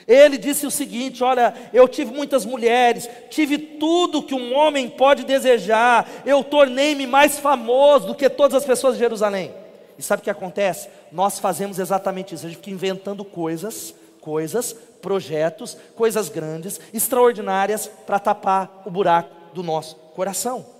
[0.09, 5.23] Ele disse o seguinte: Olha, eu tive muitas mulheres, tive tudo que um homem pode
[5.23, 9.53] desejar, eu tornei-me mais famoso do que todas as pessoas de Jerusalém.
[9.99, 10.89] E sabe o que acontece?
[11.11, 18.17] Nós fazemos exatamente isso, a gente fica inventando coisas, coisas, projetos, coisas grandes, extraordinárias, para
[18.17, 20.78] tapar o buraco do nosso coração.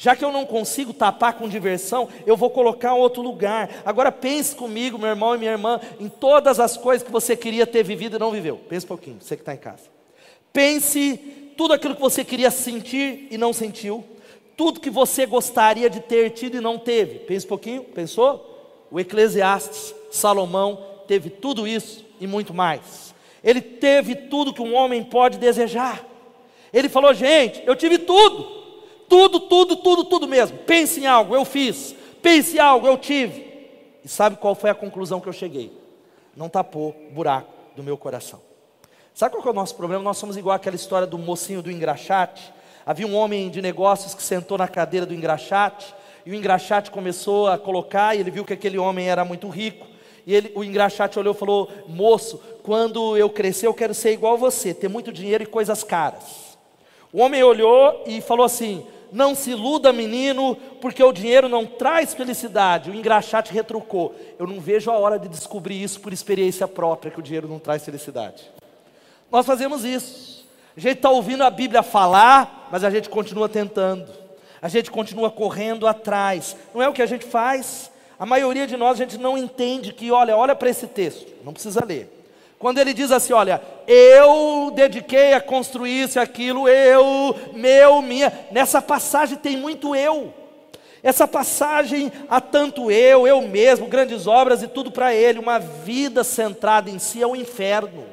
[0.00, 3.82] Já que eu não consigo tapar com diversão, eu vou colocar em outro lugar.
[3.84, 7.66] Agora pense comigo, meu irmão e minha irmã, em todas as coisas que você queria
[7.66, 8.60] ter vivido e não viveu.
[8.68, 9.82] Pense um pouquinho, você que está em casa.
[10.52, 11.16] Pense
[11.56, 14.04] tudo aquilo que você queria sentir e não sentiu.
[14.56, 17.18] Tudo que você gostaria de ter tido e não teve.
[17.18, 18.86] Pense um pouquinho, pensou?
[18.92, 23.12] O Eclesiastes, Salomão, teve tudo isso e muito mais.
[23.42, 26.06] Ele teve tudo que um homem pode desejar.
[26.72, 28.57] Ele falou, gente, eu tive tudo.
[29.08, 30.58] Tudo, tudo, tudo, tudo mesmo.
[30.58, 31.94] Pense em algo, eu fiz.
[32.22, 33.46] Pense em algo, eu tive.
[34.04, 35.72] E sabe qual foi a conclusão que eu cheguei?
[36.36, 38.40] Não tapou buraco do meu coração.
[39.14, 40.02] Sabe qual é o nosso problema?
[40.02, 42.52] Nós somos igual aquela história do mocinho do engraxate.
[42.86, 45.94] Havia um homem de negócios que sentou na cadeira do engraxate,
[46.24, 49.86] e o engraxate começou a colocar, e ele viu que aquele homem era muito rico.
[50.26, 54.34] E ele, o engraxate olhou e falou: Moço, quando eu crescer, eu quero ser igual
[54.34, 56.56] a você, ter muito dinheiro e coisas caras.
[57.12, 62.14] O homem olhou e falou assim: não se iluda, menino, porque o dinheiro não traz
[62.14, 62.90] felicidade.
[62.90, 67.18] O engraxate retrucou: Eu não vejo a hora de descobrir isso por experiência própria, que
[67.18, 68.50] o dinheiro não traz felicidade.
[69.30, 70.46] Nós fazemos isso.
[70.76, 74.08] A gente está ouvindo a Bíblia falar, mas a gente continua tentando.
[74.60, 76.56] A gente continua correndo atrás.
[76.74, 77.90] Não é o que a gente faz.
[78.18, 81.52] A maioria de nós a gente não entende que, olha, olha para esse texto, não
[81.52, 82.17] precisa ler.
[82.58, 88.32] Quando ele diz assim, olha, eu dediquei a construir isso aquilo, eu, meu, minha.
[88.50, 90.34] Nessa passagem tem muito eu.
[91.00, 96.24] Essa passagem há tanto eu, eu mesmo, grandes obras e tudo para ele, uma vida
[96.24, 98.04] centrada em si é o um inferno.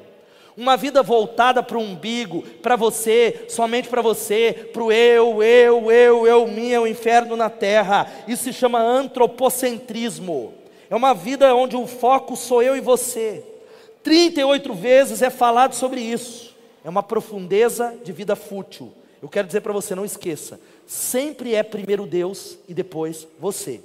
[0.56, 5.92] Uma vida voltada para o umbigo, para você, somente para você, para o eu, eu,
[5.92, 8.08] eu, eu, minha, o inferno na terra.
[8.28, 10.54] Isso se chama antropocentrismo.
[10.90, 13.44] É uma vida onde o foco sou eu e você.
[14.06, 16.56] 38 vezes é falado sobre isso.
[16.84, 18.94] É uma profundeza de vida fútil.
[19.20, 23.82] Eu quero dizer para você, não esqueça, sempre é primeiro Deus e depois você.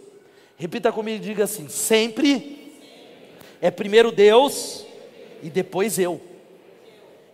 [0.59, 2.77] Repita comigo e diga assim: sempre
[3.63, 4.85] é primeiro Deus
[5.43, 6.21] e depois eu.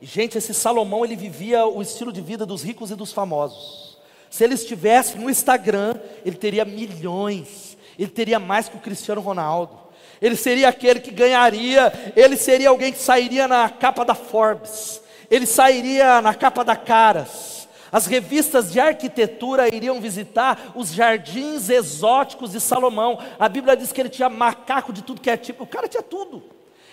[0.00, 3.98] E, gente, esse Salomão ele vivia o estilo de vida dos ricos e dos famosos.
[4.30, 9.85] Se ele estivesse no Instagram, ele teria milhões, ele teria mais que o Cristiano Ronaldo.
[10.20, 15.00] Ele seria aquele que ganharia, ele seria alguém que sairia na capa da Forbes,
[15.30, 17.56] ele sairia na capa da Caras.
[17.92, 23.18] As revistas de arquitetura iriam visitar os jardins exóticos de Salomão.
[23.38, 25.64] A Bíblia diz que ele tinha macaco de tudo que é tipo.
[25.64, 26.42] O cara tinha tudo.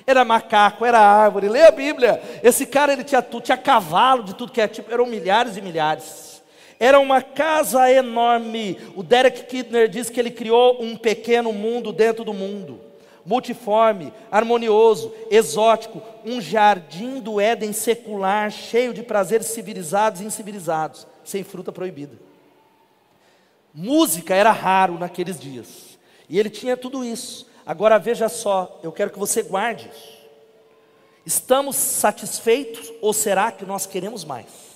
[0.05, 1.49] Era macaco, era árvore.
[1.49, 2.21] Lê a Bíblia.
[2.43, 4.93] Esse cara ele tinha tudo, tinha cavalo de tudo que é tipo.
[4.93, 6.43] Eram milhares e milhares.
[6.79, 8.77] Era uma casa enorme.
[8.95, 12.92] O Derek Kidner diz que ele criou um pequeno mundo dentro do mundo
[13.25, 21.43] multiforme, harmonioso, exótico, um jardim do Éden secular, cheio de prazeres civilizados e incivilizados, sem
[21.43, 22.17] fruta proibida.
[23.73, 25.97] Música era raro naqueles dias,
[26.29, 27.47] e ele tinha tudo isso.
[27.65, 30.13] Agora veja só, eu quero que você guarde isso.
[31.25, 34.73] Estamos satisfeitos ou será que nós queremos mais?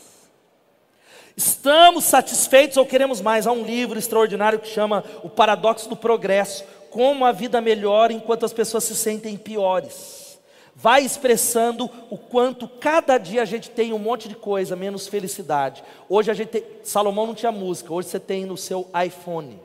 [1.36, 3.46] Estamos satisfeitos ou queremos mais?
[3.46, 6.64] Há um livro extraordinário que chama O Paradoxo do Progresso
[6.98, 10.40] como a vida melhora enquanto as pessoas se sentem piores.
[10.76, 15.84] Vai expressando o quanto cada dia a gente tem um monte de coisa, menos felicidade.
[16.10, 19.60] Hoje a gente tem, Salomão não tinha música, hoje você tem no seu iPhone,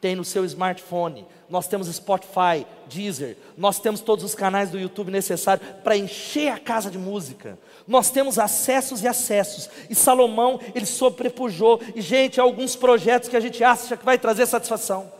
[0.00, 5.12] tem no seu smartphone, nós temos Spotify, Deezer, nós temos todos os canais do YouTube
[5.12, 7.56] necessários para encher a casa de música.
[7.86, 9.70] Nós temos acessos e acessos.
[9.88, 11.80] E Salomão, ele sobrepujou.
[11.94, 15.19] E, gente, alguns projetos que a gente acha que vai trazer satisfação.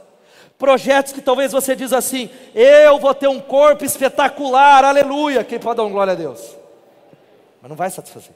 [0.61, 5.43] Projetos que talvez você diz assim: eu vou ter um corpo espetacular, aleluia.
[5.43, 6.55] Quem pode dar um glória a Deus?
[7.63, 8.35] Mas não vai satisfazer.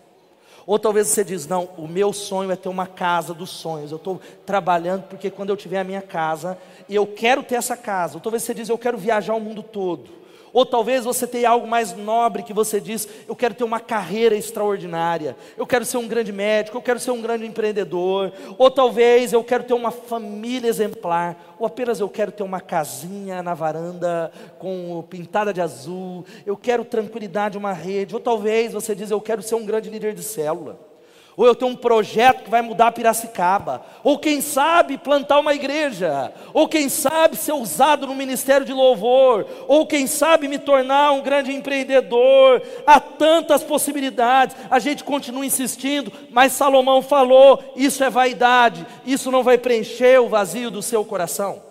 [0.66, 3.90] Ou talvez você diz: não, o meu sonho é ter uma casa dos sonhos.
[3.90, 6.56] Eu estou trabalhando porque quando eu tiver a minha casa,
[6.88, 8.14] eu quero ter essa casa.
[8.14, 10.23] Ou talvez você diz: eu quero viajar o mundo todo.
[10.54, 14.36] Ou talvez você tenha algo mais nobre que você diz: eu quero ter uma carreira
[14.36, 18.32] extraordinária, eu quero ser um grande médico, eu quero ser um grande empreendedor.
[18.56, 23.42] Ou talvez eu quero ter uma família exemplar, ou apenas eu quero ter uma casinha
[23.42, 28.14] na varanda com pintada de azul, eu quero tranquilidade, uma rede.
[28.14, 30.93] Ou talvez você diz: eu quero ser um grande líder de célula
[31.36, 36.32] ou eu tenho um projeto que vai mudar Piracicaba, ou quem sabe plantar uma igreja,
[36.52, 41.22] ou quem sabe ser usado no ministério de louvor, ou quem sabe me tornar um
[41.22, 42.62] grande empreendedor.
[42.86, 49.42] Há tantas possibilidades, a gente continua insistindo, mas Salomão falou: isso é vaidade, isso não
[49.42, 51.62] vai preencher o vazio do seu coração.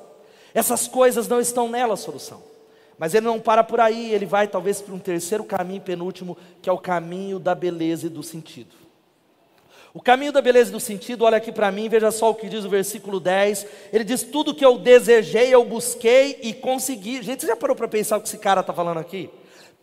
[0.53, 2.41] Essas coisas não estão nela a solução.
[2.97, 6.69] Mas ele não para por aí, ele vai talvez para um terceiro caminho penúltimo, que
[6.69, 8.83] é o caminho da beleza e do sentido.
[9.93, 12.49] O caminho da beleza e do sentido, olha aqui para mim, veja só o que
[12.49, 13.67] diz o versículo 10.
[13.93, 17.21] Ele diz: Tudo que eu desejei, eu busquei e consegui.
[17.21, 19.29] Gente, você já parou para pensar o que esse cara está falando aqui?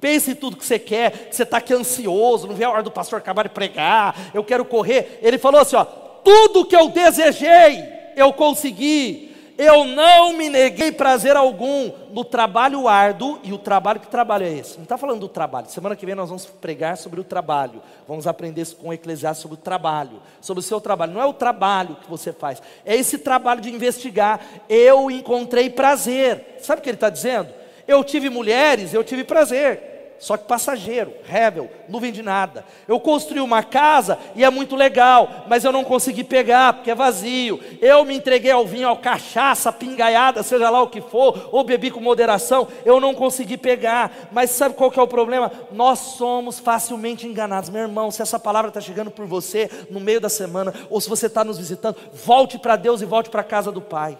[0.01, 2.83] Pense em tudo que você quer, que você está aqui ansioso, não vê a hora
[2.83, 5.21] do pastor acabar de pregar, eu quero correr.
[5.23, 7.85] Ele falou assim: ó, tudo que eu desejei,
[8.17, 9.30] eu consegui,
[9.61, 14.51] eu não me neguei prazer algum no trabalho árduo, e o trabalho, que trabalho é
[14.51, 14.77] esse?
[14.77, 18.27] Não está falando do trabalho, semana que vem nós vamos pregar sobre o trabalho, vamos
[18.27, 21.97] aprender com o Eclesiastes sobre o trabalho, sobre o seu trabalho, não é o trabalho
[21.97, 26.97] que você faz, é esse trabalho de investigar, eu encontrei prazer, sabe o que ele
[26.97, 27.53] está dizendo?
[27.87, 29.90] Eu tive mulheres, eu tive prazer,
[30.21, 32.63] só que passageiro, rebel, nuvem de nada.
[32.87, 36.95] Eu construí uma casa e é muito legal, mas eu não consegui pegar porque é
[36.95, 37.59] vazio.
[37.81, 41.91] Eu me entreguei ao vinho, ao cachaça, pingaiada, seja lá o que for, ou bebi
[41.91, 44.29] com moderação, eu não consegui pegar.
[44.31, 45.51] Mas sabe qual que é o problema?
[45.73, 47.71] Nós somos facilmente enganados.
[47.71, 51.09] Meu irmão, se essa palavra está chegando por você no meio da semana, ou se
[51.09, 54.19] você está nos visitando, volte para Deus e volte para a casa do Pai.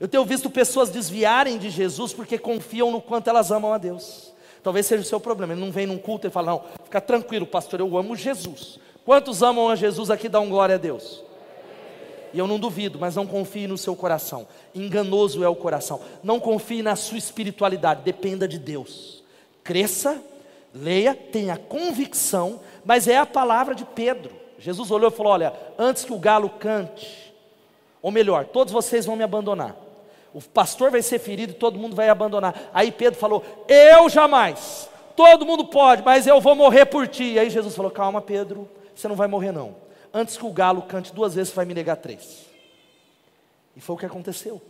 [0.00, 4.31] Eu tenho visto pessoas desviarem de Jesus porque confiam no quanto elas amam a Deus.
[4.62, 5.52] Talvez seja o seu problema.
[5.52, 8.78] Ele não vem num culto e fala: Não, fica tranquilo, pastor, eu amo Jesus.
[9.04, 10.28] Quantos amam a Jesus aqui?
[10.28, 11.22] Dá um glória a Deus.
[12.32, 14.46] e eu não duvido, mas não confie no seu coração.
[14.74, 16.00] Enganoso é o coração.
[16.22, 19.22] Não confie na sua espiritualidade, dependa de Deus.
[19.64, 20.22] Cresça,
[20.72, 24.32] leia, tenha convicção, mas é a palavra de Pedro.
[24.58, 27.34] Jesus olhou e falou: Olha, antes que o galo cante,
[28.00, 29.76] ou melhor, todos vocês vão me abandonar.
[30.34, 32.70] O pastor vai ser ferido e todo mundo vai abandonar.
[32.72, 34.88] Aí Pedro falou: Eu jamais.
[35.14, 37.38] Todo mundo pode, mas eu vou morrer por ti.
[37.38, 39.76] Aí Jesus falou: Calma, Pedro, você não vai morrer não.
[40.12, 42.46] Antes que o galo cante duas vezes, você vai me negar três.
[43.76, 44.60] E foi o que aconteceu.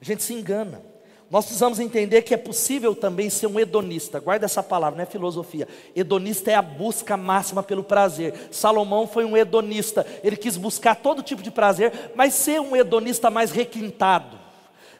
[0.00, 0.82] A gente se engana.
[1.30, 4.20] Nós precisamos entender que é possível também ser um hedonista.
[4.20, 5.66] Guarda essa palavra, não é filosofia.
[5.96, 8.48] Hedonista é a busca máxima pelo prazer.
[8.50, 10.06] Salomão foi um hedonista.
[10.22, 14.43] Ele quis buscar todo tipo de prazer, mas ser um hedonista mais requintado.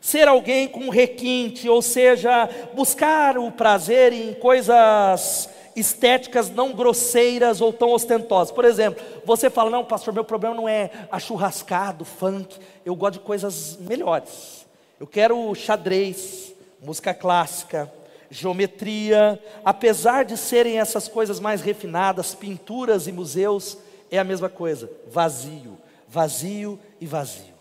[0.05, 7.73] Ser alguém com requinte, ou seja, buscar o prazer em coisas estéticas não grosseiras ou
[7.73, 8.53] tão ostentosas.
[8.53, 13.15] Por exemplo, você fala: Não, pastor, meu problema não é a churrascado, funk, eu gosto
[13.15, 14.67] de coisas melhores.
[15.01, 16.53] Eu quero xadrez,
[16.83, 17.91] música clássica,
[18.29, 19.43] geometria.
[19.65, 23.79] Apesar de serem essas coisas mais refinadas, pinturas e museus,
[24.11, 27.54] é a mesma coisa: vazio, vazio e vazio.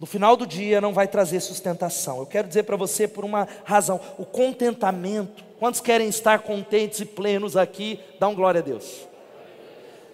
[0.00, 2.18] No final do dia não vai trazer sustentação.
[2.18, 7.04] Eu quero dizer para você por uma razão: o contentamento Quantos querem estar contentes e
[7.04, 8.00] plenos aqui?
[8.18, 9.06] Dá um glória a Deus.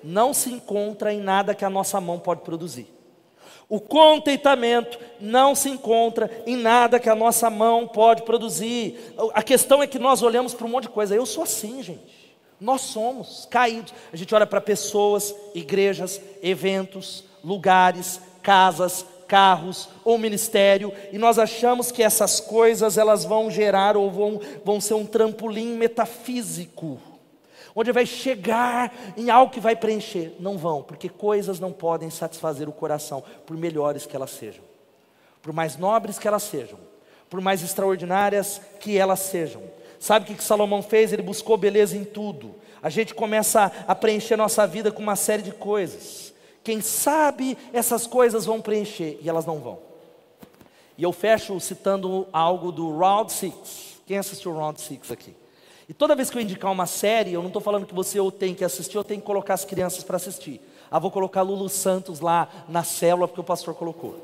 [0.03, 2.93] Não se encontra em nada que a nossa mão pode produzir.
[3.69, 9.15] O contentamento não se encontra em nada que a nossa mão pode produzir.
[9.35, 11.15] A questão é que nós olhamos para um monte de coisa.
[11.15, 12.37] Eu sou assim, gente.
[12.61, 13.95] Nós somos caídos.
[14.13, 21.91] A gente olha para pessoas, igrejas, eventos, lugares, casas, carros ou ministério, e nós achamos
[21.91, 27.01] que essas coisas elas vão gerar ou vão, vão ser um trampolim metafísico,
[27.75, 30.35] onde vai chegar em algo que vai preencher.
[30.41, 34.65] Não vão, porque coisas não podem satisfazer o coração, por melhores que elas sejam,
[35.43, 36.79] por mais nobres que elas sejam,
[37.29, 39.63] por mais extraordinárias que elas sejam.
[39.99, 41.13] Sabe o que Salomão fez?
[41.13, 42.55] Ele buscou beleza em tudo.
[42.83, 46.26] A gente começa a preencher nossa vida com uma série de coisas.
[46.67, 49.79] Quem sabe essas coisas vão preencher e elas não vão.
[50.99, 54.01] E eu fecho citando algo do Round Six.
[54.05, 55.33] Quem assistiu o Round Six aqui?
[55.89, 58.33] E toda vez que eu indicar uma série, eu não estou falando que você ou
[58.33, 60.61] tem que assistir, ou tem que colocar as crianças para assistir.
[60.91, 64.17] Ah, vou colocar Lulu Santos lá na célula, porque o pastor colocou.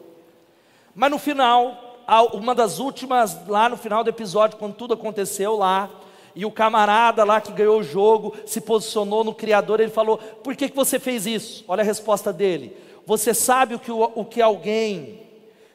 [0.96, 2.00] Mas no final,
[2.32, 5.88] uma das últimas, lá no final do episódio, quando tudo aconteceu lá,
[6.34, 10.56] e o camarada lá que ganhou o jogo se posicionou no Criador, ele falou: Por
[10.56, 11.64] que, que você fez isso?
[11.68, 12.76] Olha a resposta dele:
[13.06, 15.20] Você sabe o que, o, o que alguém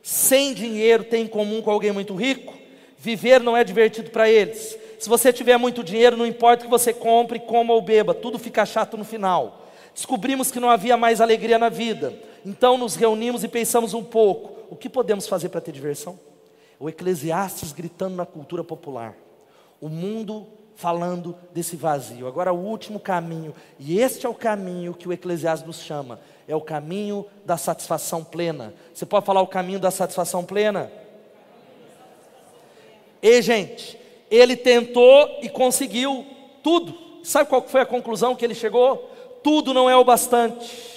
[0.02, 2.54] sem dinheiro tem em comum com alguém muito rico?
[2.98, 4.78] Viver não é divertido para eles.
[5.00, 8.40] Se você tiver muito dinheiro, não importa o que você compre, coma ou beba, tudo
[8.40, 9.68] fica chato no final.
[9.94, 14.66] Descobrimos que não havia mais alegria na vida, então nos reunimos e pensamos um pouco:
[14.72, 16.20] o que podemos fazer para ter diversão?
[16.80, 19.16] O Eclesiastes gritando na cultura popular
[19.82, 22.28] o mundo falando desse vazio.
[22.28, 26.56] Agora, o último caminho, e este é o caminho que o Eclesiastes nos chama, é
[26.56, 28.74] o caminho da satisfação plena.
[28.94, 30.92] Você pode falar o caminho da satisfação plena?
[33.22, 34.00] E, gente,
[34.30, 36.26] ele tentou e conseguiu
[36.62, 36.96] tudo.
[37.24, 38.98] Sabe qual foi a conclusão que ele chegou?
[39.44, 40.97] Tudo não é o bastante.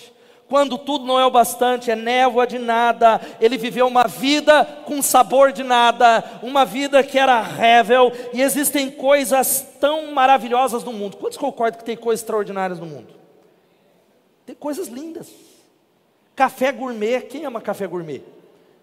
[0.51, 5.01] Quando tudo não é o bastante, é névoa de nada, ele viveu uma vida com
[5.01, 11.17] sabor de nada, uma vida que era rével, e existem coisas tão maravilhosas no mundo.
[11.19, 13.15] Quantos concordam que tem coisas extraordinárias no mundo?
[14.45, 15.31] Tem coisas lindas.
[16.35, 18.25] Café gourmet, quem ama café gourmet?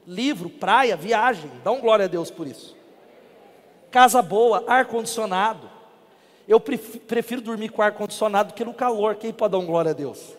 [0.07, 2.77] Livro, praia, viagem, dá um glória a Deus por isso.
[3.91, 5.69] Casa boa, ar-condicionado.
[6.47, 9.93] Eu prefiro dormir com ar-condicionado do que no calor, quem pode dar um glória a
[9.93, 10.36] Deus?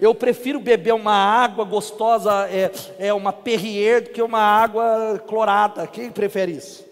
[0.00, 5.86] Eu prefiro beber uma água gostosa, é, é uma Perrier, do que uma água clorada.
[5.86, 6.84] Quem prefere isso?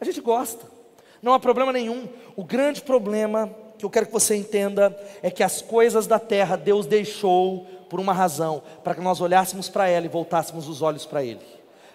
[0.00, 0.66] A gente gosta.
[1.22, 2.08] Não há problema nenhum.
[2.36, 6.56] O grande problema que eu quero que você entenda é que as coisas da terra
[6.56, 11.04] Deus deixou por uma razão, para que nós olhássemos para ela e voltássemos os olhos
[11.04, 11.40] para Ele.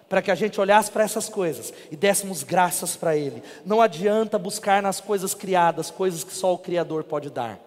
[0.09, 3.41] Para que a gente olhasse para essas coisas e dessemos graças para Ele.
[3.65, 7.59] Não adianta buscar nas coisas criadas coisas que só o Criador pode dar.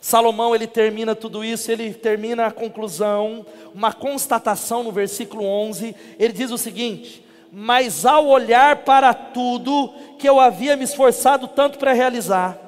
[0.00, 3.44] Salomão ele termina tudo isso, ele termina a conclusão,
[3.74, 5.94] uma constatação no versículo 11.
[6.18, 11.78] Ele diz o seguinte: Mas ao olhar para tudo que eu havia me esforçado tanto
[11.78, 12.58] para realizar,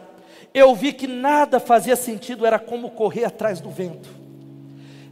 [0.52, 4.08] eu vi que nada fazia sentido, era como correr atrás do vento.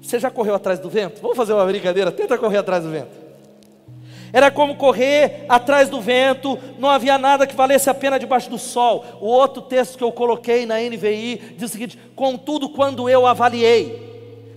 [0.03, 1.23] Você já correu atrás do vento?
[1.23, 3.30] Vamos fazer uma brincadeira, tenta correr atrás do vento.
[4.33, 8.59] Era como correr atrás do vento, não havia nada que valesse a pena debaixo do
[8.59, 9.05] sol.
[9.21, 14.11] O outro texto que eu coloquei na NVI diz o seguinte: contudo, quando eu avaliei,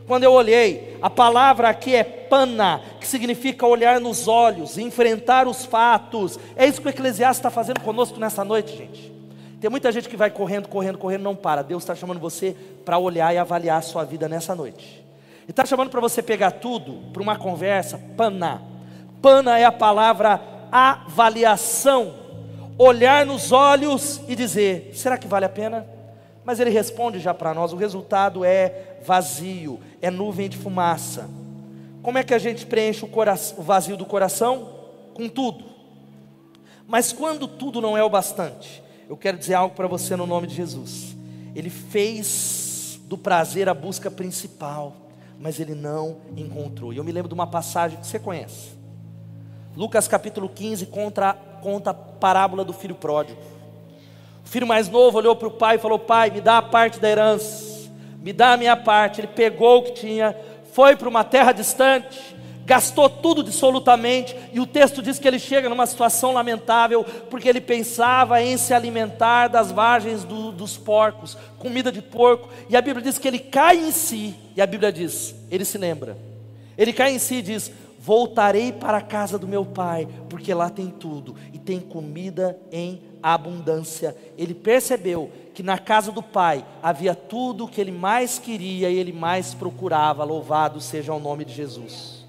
[0.08, 5.66] quando eu olhei, a palavra aqui é pana, que significa olhar nos olhos, enfrentar os
[5.66, 6.40] fatos.
[6.56, 9.14] É isso que o Eclesiastes está fazendo conosco nessa noite, gente.
[9.60, 11.62] Tem muita gente que vai correndo, correndo, correndo, não para.
[11.62, 12.54] Deus está chamando você
[12.84, 15.02] para olhar e avaliar a sua vida nessa noite.
[15.44, 18.73] Ele está chamando para você pegar tudo para uma conversa, pana.
[19.24, 22.14] Pana é a palavra avaliação.
[22.78, 25.88] Olhar nos olhos e dizer: será que vale a pena?
[26.44, 31.30] Mas ele responde já para nós: o resultado é vazio, é nuvem de fumaça.
[32.02, 34.68] Como é que a gente preenche o, coração, o vazio do coração?
[35.14, 35.64] Com tudo.
[36.86, 40.48] Mas quando tudo não é o bastante, eu quero dizer algo para você no nome
[40.48, 41.16] de Jesus.
[41.56, 44.98] Ele fez do prazer a busca principal,
[45.40, 46.92] mas ele não encontrou.
[46.92, 48.83] E eu me lembro de uma passagem que você conhece.
[49.76, 53.42] Lucas capítulo 15 conta, conta a parábola do filho pródigo.
[54.46, 57.00] O filho mais novo olhou para o pai e falou: Pai, me dá a parte
[57.00, 57.90] da herança,
[58.22, 59.22] me dá a minha parte.
[59.22, 60.36] Ele pegou o que tinha,
[60.74, 65.68] foi para uma terra distante, gastou tudo dissolutamente, e o texto diz que ele chega
[65.68, 71.92] numa situação lamentável, porque ele pensava em se alimentar das vagens do, dos porcos, comida
[71.92, 75.34] de porco, e a Bíblia diz que ele cai em si, e a Bíblia diz,
[75.50, 76.16] ele se lembra,
[76.78, 77.72] ele cai em si e diz:
[78.06, 83.02] Voltarei para a casa do meu pai, porque lá tem tudo, e tem comida em
[83.24, 84.14] abundância.
[84.38, 88.98] Ele percebeu que na casa do pai havia tudo o que ele mais queria e
[88.98, 90.26] ele mais procurava.
[90.26, 92.26] Louvado seja o nome de Jesus.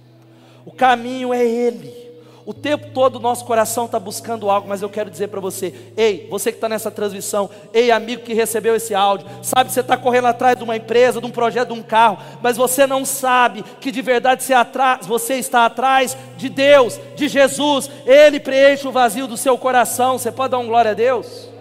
[0.64, 2.03] O caminho é ele.
[2.46, 5.74] O tempo todo o nosso coração está buscando algo, mas eu quero dizer para você,
[5.96, 9.96] ei, você que está nessa transmissão, ei, amigo que recebeu esse áudio, sabe, você está
[9.96, 13.64] correndo atrás de uma empresa, de um projeto, de um carro, mas você não sabe
[13.80, 18.92] que de verdade você, atrás, você está atrás de Deus, de Jesus, Ele preenche o
[18.92, 20.18] vazio do seu coração.
[20.18, 21.54] Você pode dar um glória a Deus?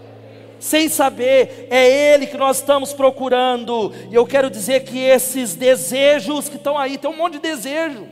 [0.60, 6.48] sem saber, é Ele que nós estamos procurando, e eu quero dizer que esses desejos
[6.48, 8.08] que estão aí, tem um monte de desejo,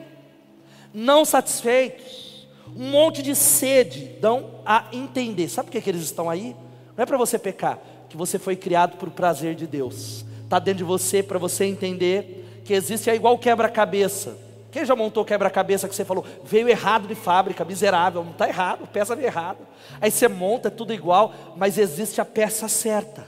[0.93, 2.20] não satisfeitos,
[2.75, 5.49] um monte de sede dão a entender.
[5.49, 6.55] Sabe por que, que eles estão aí?
[6.95, 10.25] Não é para você pecar, que você foi criado por prazer de Deus.
[10.43, 14.37] Está dentro de você para você entender que existe é igual quebra-cabeça.
[14.71, 18.87] Quem já montou quebra-cabeça que você falou, veio errado de fábrica, miserável, não está errado,
[18.87, 19.59] peça veio errada.
[19.99, 23.27] Aí você monta, é tudo igual, mas existe a peça certa,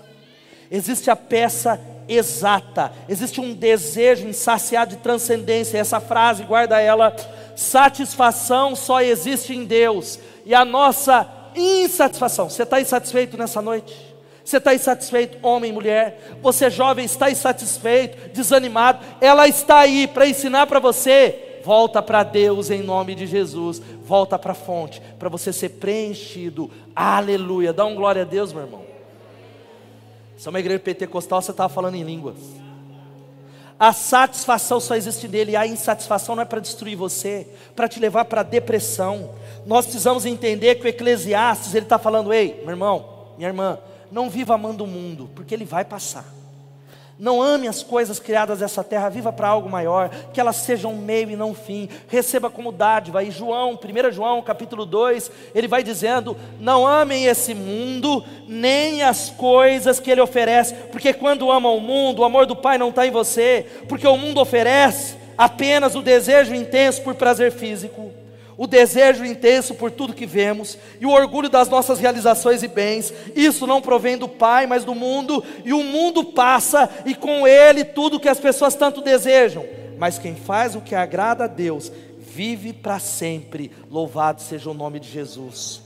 [0.71, 5.77] existe a peça exata, existe um desejo insaciado de transcendência.
[5.77, 7.13] Essa frase, guarda ela
[7.55, 12.49] satisfação só existe em Deus, e a nossa insatisfação.
[12.49, 14.13] Você está insatisfeito nessa noite?
[14.43, 16.37] Você está insatisfeito, homem mulher?
[16.41, 18.99] Você jovem está insatisfeito, desanimado?
[19.21, 21.61] Ela está aí para ensinar para você.
[21.63, 23.81] Volta para Deus em nome de Jesus.
[24.03, 26.69] Volta para a fonte, para você ser preenchido.
[26.93, 27.71] Aleluia.
[27.71, 28.83] Dá um glória a Deus, meu irmão.
[30.35, 32.35] Se é uma igreja pentecostal, você estava falando em línguas.
[33.83, 38.23] A satisfação só existe nele, a insatisfação não é para destruir você, para te levar
[38.23, 39.31] para a depressão.
[39.65, 43.77] Nós precisamos entender que o Eclesiastes ele está falando: ei, meu irmão, minha irmã,
[44.09, 46.23] não viva amando o mundo, porque ele vai passar.
[47.19, 51.29] Não ame as coisas criadas dessa terra, viva para algo maior, que elas sejam meio
[51.29, 51.87] e não fim.
[52.07, 53.23] Receba como dádiva.
[53.23, 59.29] E João, 1 João, capítulo 2, ele vai dizendo: Não amem esse mundo, nem as
[59.29, 63.05] coisas que ele oferece, porque quando amam o mundo, o amor do Pai não está
[63.05, 68.22] em você, porque o mundo oferece apenas o desejo intenso por prazer físico
[68.57, 73.13] o desejo intenso por tudo que vemos e o orgulho das nossas realizações e bens.
[73.35, 77.83] Isso não provém do Pai, mas do mundo, e o mundo passa e com ele
[77.83, 79.65] tudo que as pessoas tanto desejam.
[79.97, 83.71] Mas quem faz o que agrada a Deus vive para sempre.
[83.89, 85.81] Louvado seja o nome de Jesus.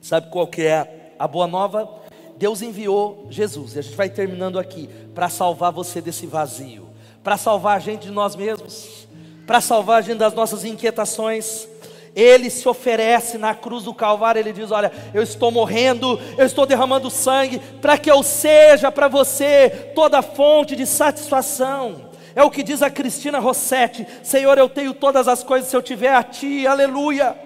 [0.00, 1.88] Sabe qual que é a boa nova?
[2.36, 6.87] Deus enviou Jesus, e a gente vai terminando aqui, para salvar você desse vazio
[7.22, 9.06] para salvar a gente de nós mesmos,
[9.46, 11.68] para salvar a gente das nossas inquietações.
[12.14, 16.66] Ele se oferece na cruz do Calvário, ele diz: Olha, eu estou morrendo, eu estou
[16.66, 22.08] derramando sangue, para que eu seja para você toda fonte de satisfação.
[22.34, 25.82] É o que diz a Cristina Rossetti: Senhor, eu tenho todas as coisas se eu
[25.82, 27.36] tiver a Ti, aleluia.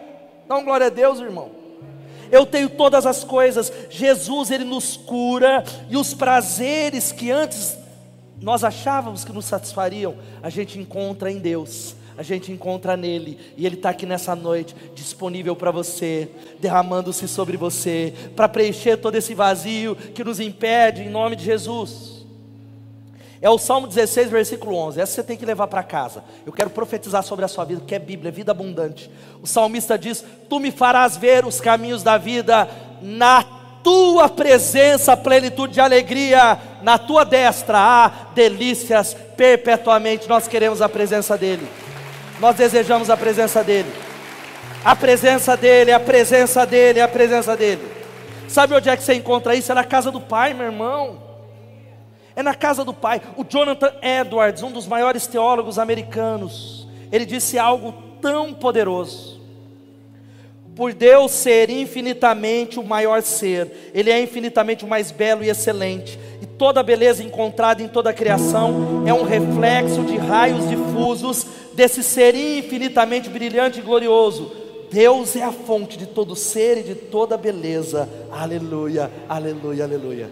[0.49, 1.51] Dá um glória a Deus, irmão.
[2.31, 3.73] Eu tenho todas as coisas.
[3.91, 7.77] Jesus, Ele nos cura, e os prazeres que antes
[8.43, 13.65] nós achávamos que nos satisfariam, a gente encontra em Deus, a gente encontra nele, e
[13.65, 16.29] Ele está aqui nessa noite, disponível para você,
[16.61, 22.23] derramando-se sobre você, para preencher todo esse vazio que nos impede, em nome de Jesus.
[23.41, 25.01] É o Salmo 16, versículo 11.
[25.01, 26.23] Essa você tem que levar para casa.
[26.47, 29.11] Eu quero profetizar sobre a sua vida, que é Bíblia, é vida abundante.
[29.43, 32.69] O salmista diz: Tu me farás ver os caminhos da vida
[33.01, 40.29] na tua presença, plenitude de alegria, na tua destra há delícias perpetuamente.
[40.29, 41.67] Nós queremos a presença dEle,
[42.41, 43.93] nós desejamos a presença dEle,
[44.85, 47.83] a presença dEle, a presença dEle, a presença dEle.
[48.49, 49.73] Sabe onde é que você encontra isso?
[49.73, 51.23] É na casa do Pai, meu irmão.
[52.37, 53.21] É na casa do Pai.
[53.37, 59.42] O Jonathan Edwards, um dos maiores teólogos americanos, ele disse algo tão poderoso
[60.75, 66.19] por Deus ser infinitamente o maior ser, Ele é infinitamente o mais belo e excelente,
[66.41, 72.03] e toda beleza encontrada em toda a criação é um reflexo de raios difusos desse
[72.03, 74.53] ser infinitamente brilhante e glorioso.
[74.91, 78.09] Deus é a fonte de todo ser e de toda beleza.
[78.31, 80.31] Aleluia, aleluia, aleluia.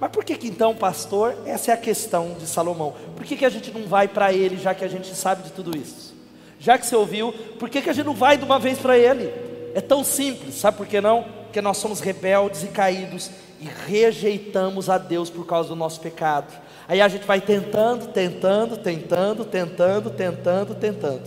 [0.00, 2.94] Mas por que, que então, pastor, essa é a questão de Salomão?
[3.16, 5.50] Por que, que a gente não vai para ele, já que a gente sabe de
[5.50, 6.17] tudo isso?
[6.60, 8.98] Já que você ouviu, por que, que a gente não vai de uma vez para
[8.98, 9.32] Ele?
[9.74, 11.24] É tão simples, sabe por que não?
[11.44, 13.30] Porque nós somos rebeldes e caídos
[13.60, 16.52] e rejeitamos a Deus por causa do nosso pecado.
[16.88, 21.22] Aí a gente vai tentando, tentando, tentando, tentando, tentando, tentando,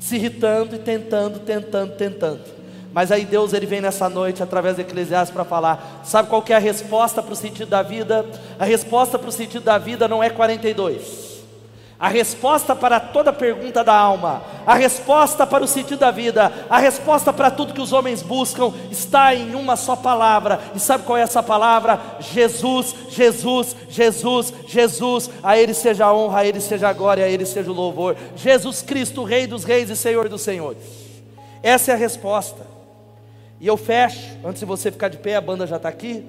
[0.00, 2.54] se irritando e tentando, tentando, tentando.
[2.92, 6.02] Mas aí Deus ele vem nessa noite através do Eclesiastes para falar.
[6.04, 8.24] Sabe qual que é a resposta para o sentido da vida?
[8.58, 11.33] A resposta para o sentido da vida não é 42.
[12.04, 16.78] A resposta para toda pergunta da alma, a resposta para o sentido da vida, a
[16.78, 20.60] resposta para tudo que os homens buscam está em uma só palavra.
[20.74, 21.98] E sabe qual é essa palavra?
[22.20, 25.30] Jesus, Jesus, Jesus, Jesus.
[25.42, 28.16] A Ele seja a honra, a Ele seja a glória, a Ele seja o louvor.
[28.36, 30.82] Jesus Cristo, Rei dos Reis e Senhor dos Senhores.
[31.62, 32.66] Essa é a resposta.
[33.58, 36.22] E eu fecho, antes de você ficar de pé, a banda já está aqui.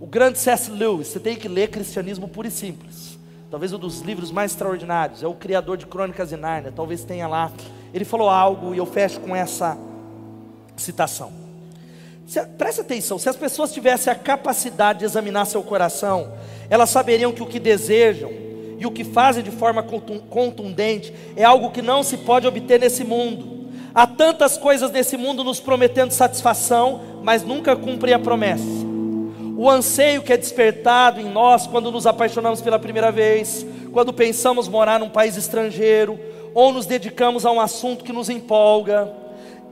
[0.00, 0.70] O grande C.S.
[0.70, 3.07] Lewis, você tem que ler Cristianismo puro e simples
[3.50, 7.26] talvez um dos livros mais extraordinários, é o criador de Crônicas de Nárnia, talvez tenha
[7.26, 7.50] lá.
[7.92, 9.76] Ele falou algo e eu fecho com essa
[10.76, 11.32] citação.
[12.26, 16.34] Se, preste atenção, se as pessoas tivessem a capacidade de examinar seu coração,
[16.68, 18.30] elas saberiam que o que desejam
[18.78, 23.02] e o que fazem de forma contundente é algo que não se pode obter nesse
[23.02, 23.66] mundo.
[23.94, 28.87] Há tantas coisas nesse mundo nos prometendo satisfação, mas nunca cumprem a promessa
[29.58, 34.68] o anseio que é despertado em nós quando nos apaixonamos pela primeira vez, quando pensamos
[34.68, 36.16] morar num país estrangeiro,
[36.54, 39.12] ou nos dedicamos a um assunto que nos empolga,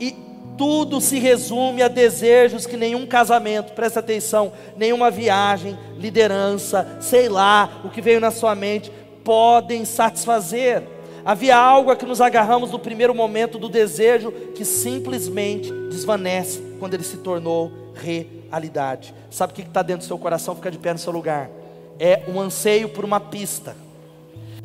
[0.00, 0.12] e
[0.58, 7.82] tudo se resume a desejos que nenhum casamento, presta atenção, nenhuma viagem, liderança, sei lá,
[7.84, 8.90] o que veio na sua mente,
[9.22, 10.82] podem satisfazer.
[11.24, 16.94] Havia algo a que nos agarramos no primeiro momento do desejo que simplesmente desvanece quando
[16.94, 19.14] ele se tornou realidade realidade.
[19.30, 20.54] Sabe o que está dentro do seu coração?
[20.54, 21.50] Fica de pé no seu lugar.
[21.98, 23.76] É um anseio por uma pista.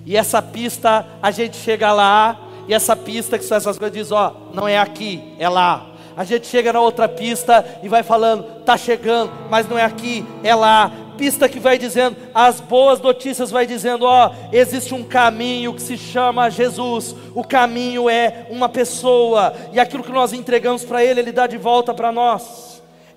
[0.06, 4.12] E essa pista, a gente chega lá, e essa pista que são essas coisas diz:
[4.12, 5.88] ó, não é aqui, é lá.
[6.16, 10.26] A gente chega na outra pista e vai falando, tá chegando, mas não é aqui,
[10.44, 10.92] é lá.
[11.18, 15.98] Pista que vai dizendo, as boas notícias vai dizendo, ó, existe um caminho que se
[15.98, 17.16] chama Jesus.
[17.36, 21.58] O caminho é uma pessoa e aquilo que nós entregamos para ele, ele dá de
[21.58, 22.71] volta para nós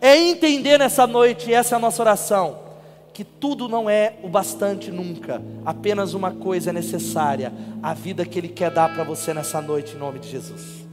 [0.07, 2.59] é entender nessa noite, essa é a nossa oração,
[3.15, 7.51] que tudo não é o bastante nunca, apenas uma coisa é necessária,
[7.83, 10.85] a vida que Ele quer dar para você nessa noite, em nome de Jesus.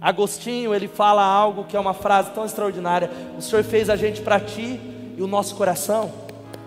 [0.00, 3.08] Agostinho, ele fala algo que é uma frase tão extraordinária:
[3.38, 4.80] O Senhor fez a gente para ti,
[5.16, 6.12] e o nosso coração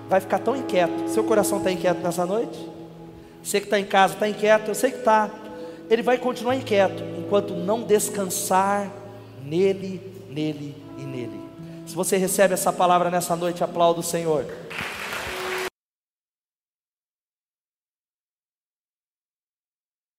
[0.07, 1.09] vai ficar tão inquieto.
[1.09, 2.57] Seu coração está inquieto nessa noite?
[3.43, 5.29] Você que está em casa está inquieto, eu sei que está.
[5.89, 8.89] Ele vai continuar inquieto enquanto não descansar
[9.43, 11.38] nele, nele e nele.
[11.89, 14.45] Se você recebe essa palavra nessa noite, aplauda o Senhor.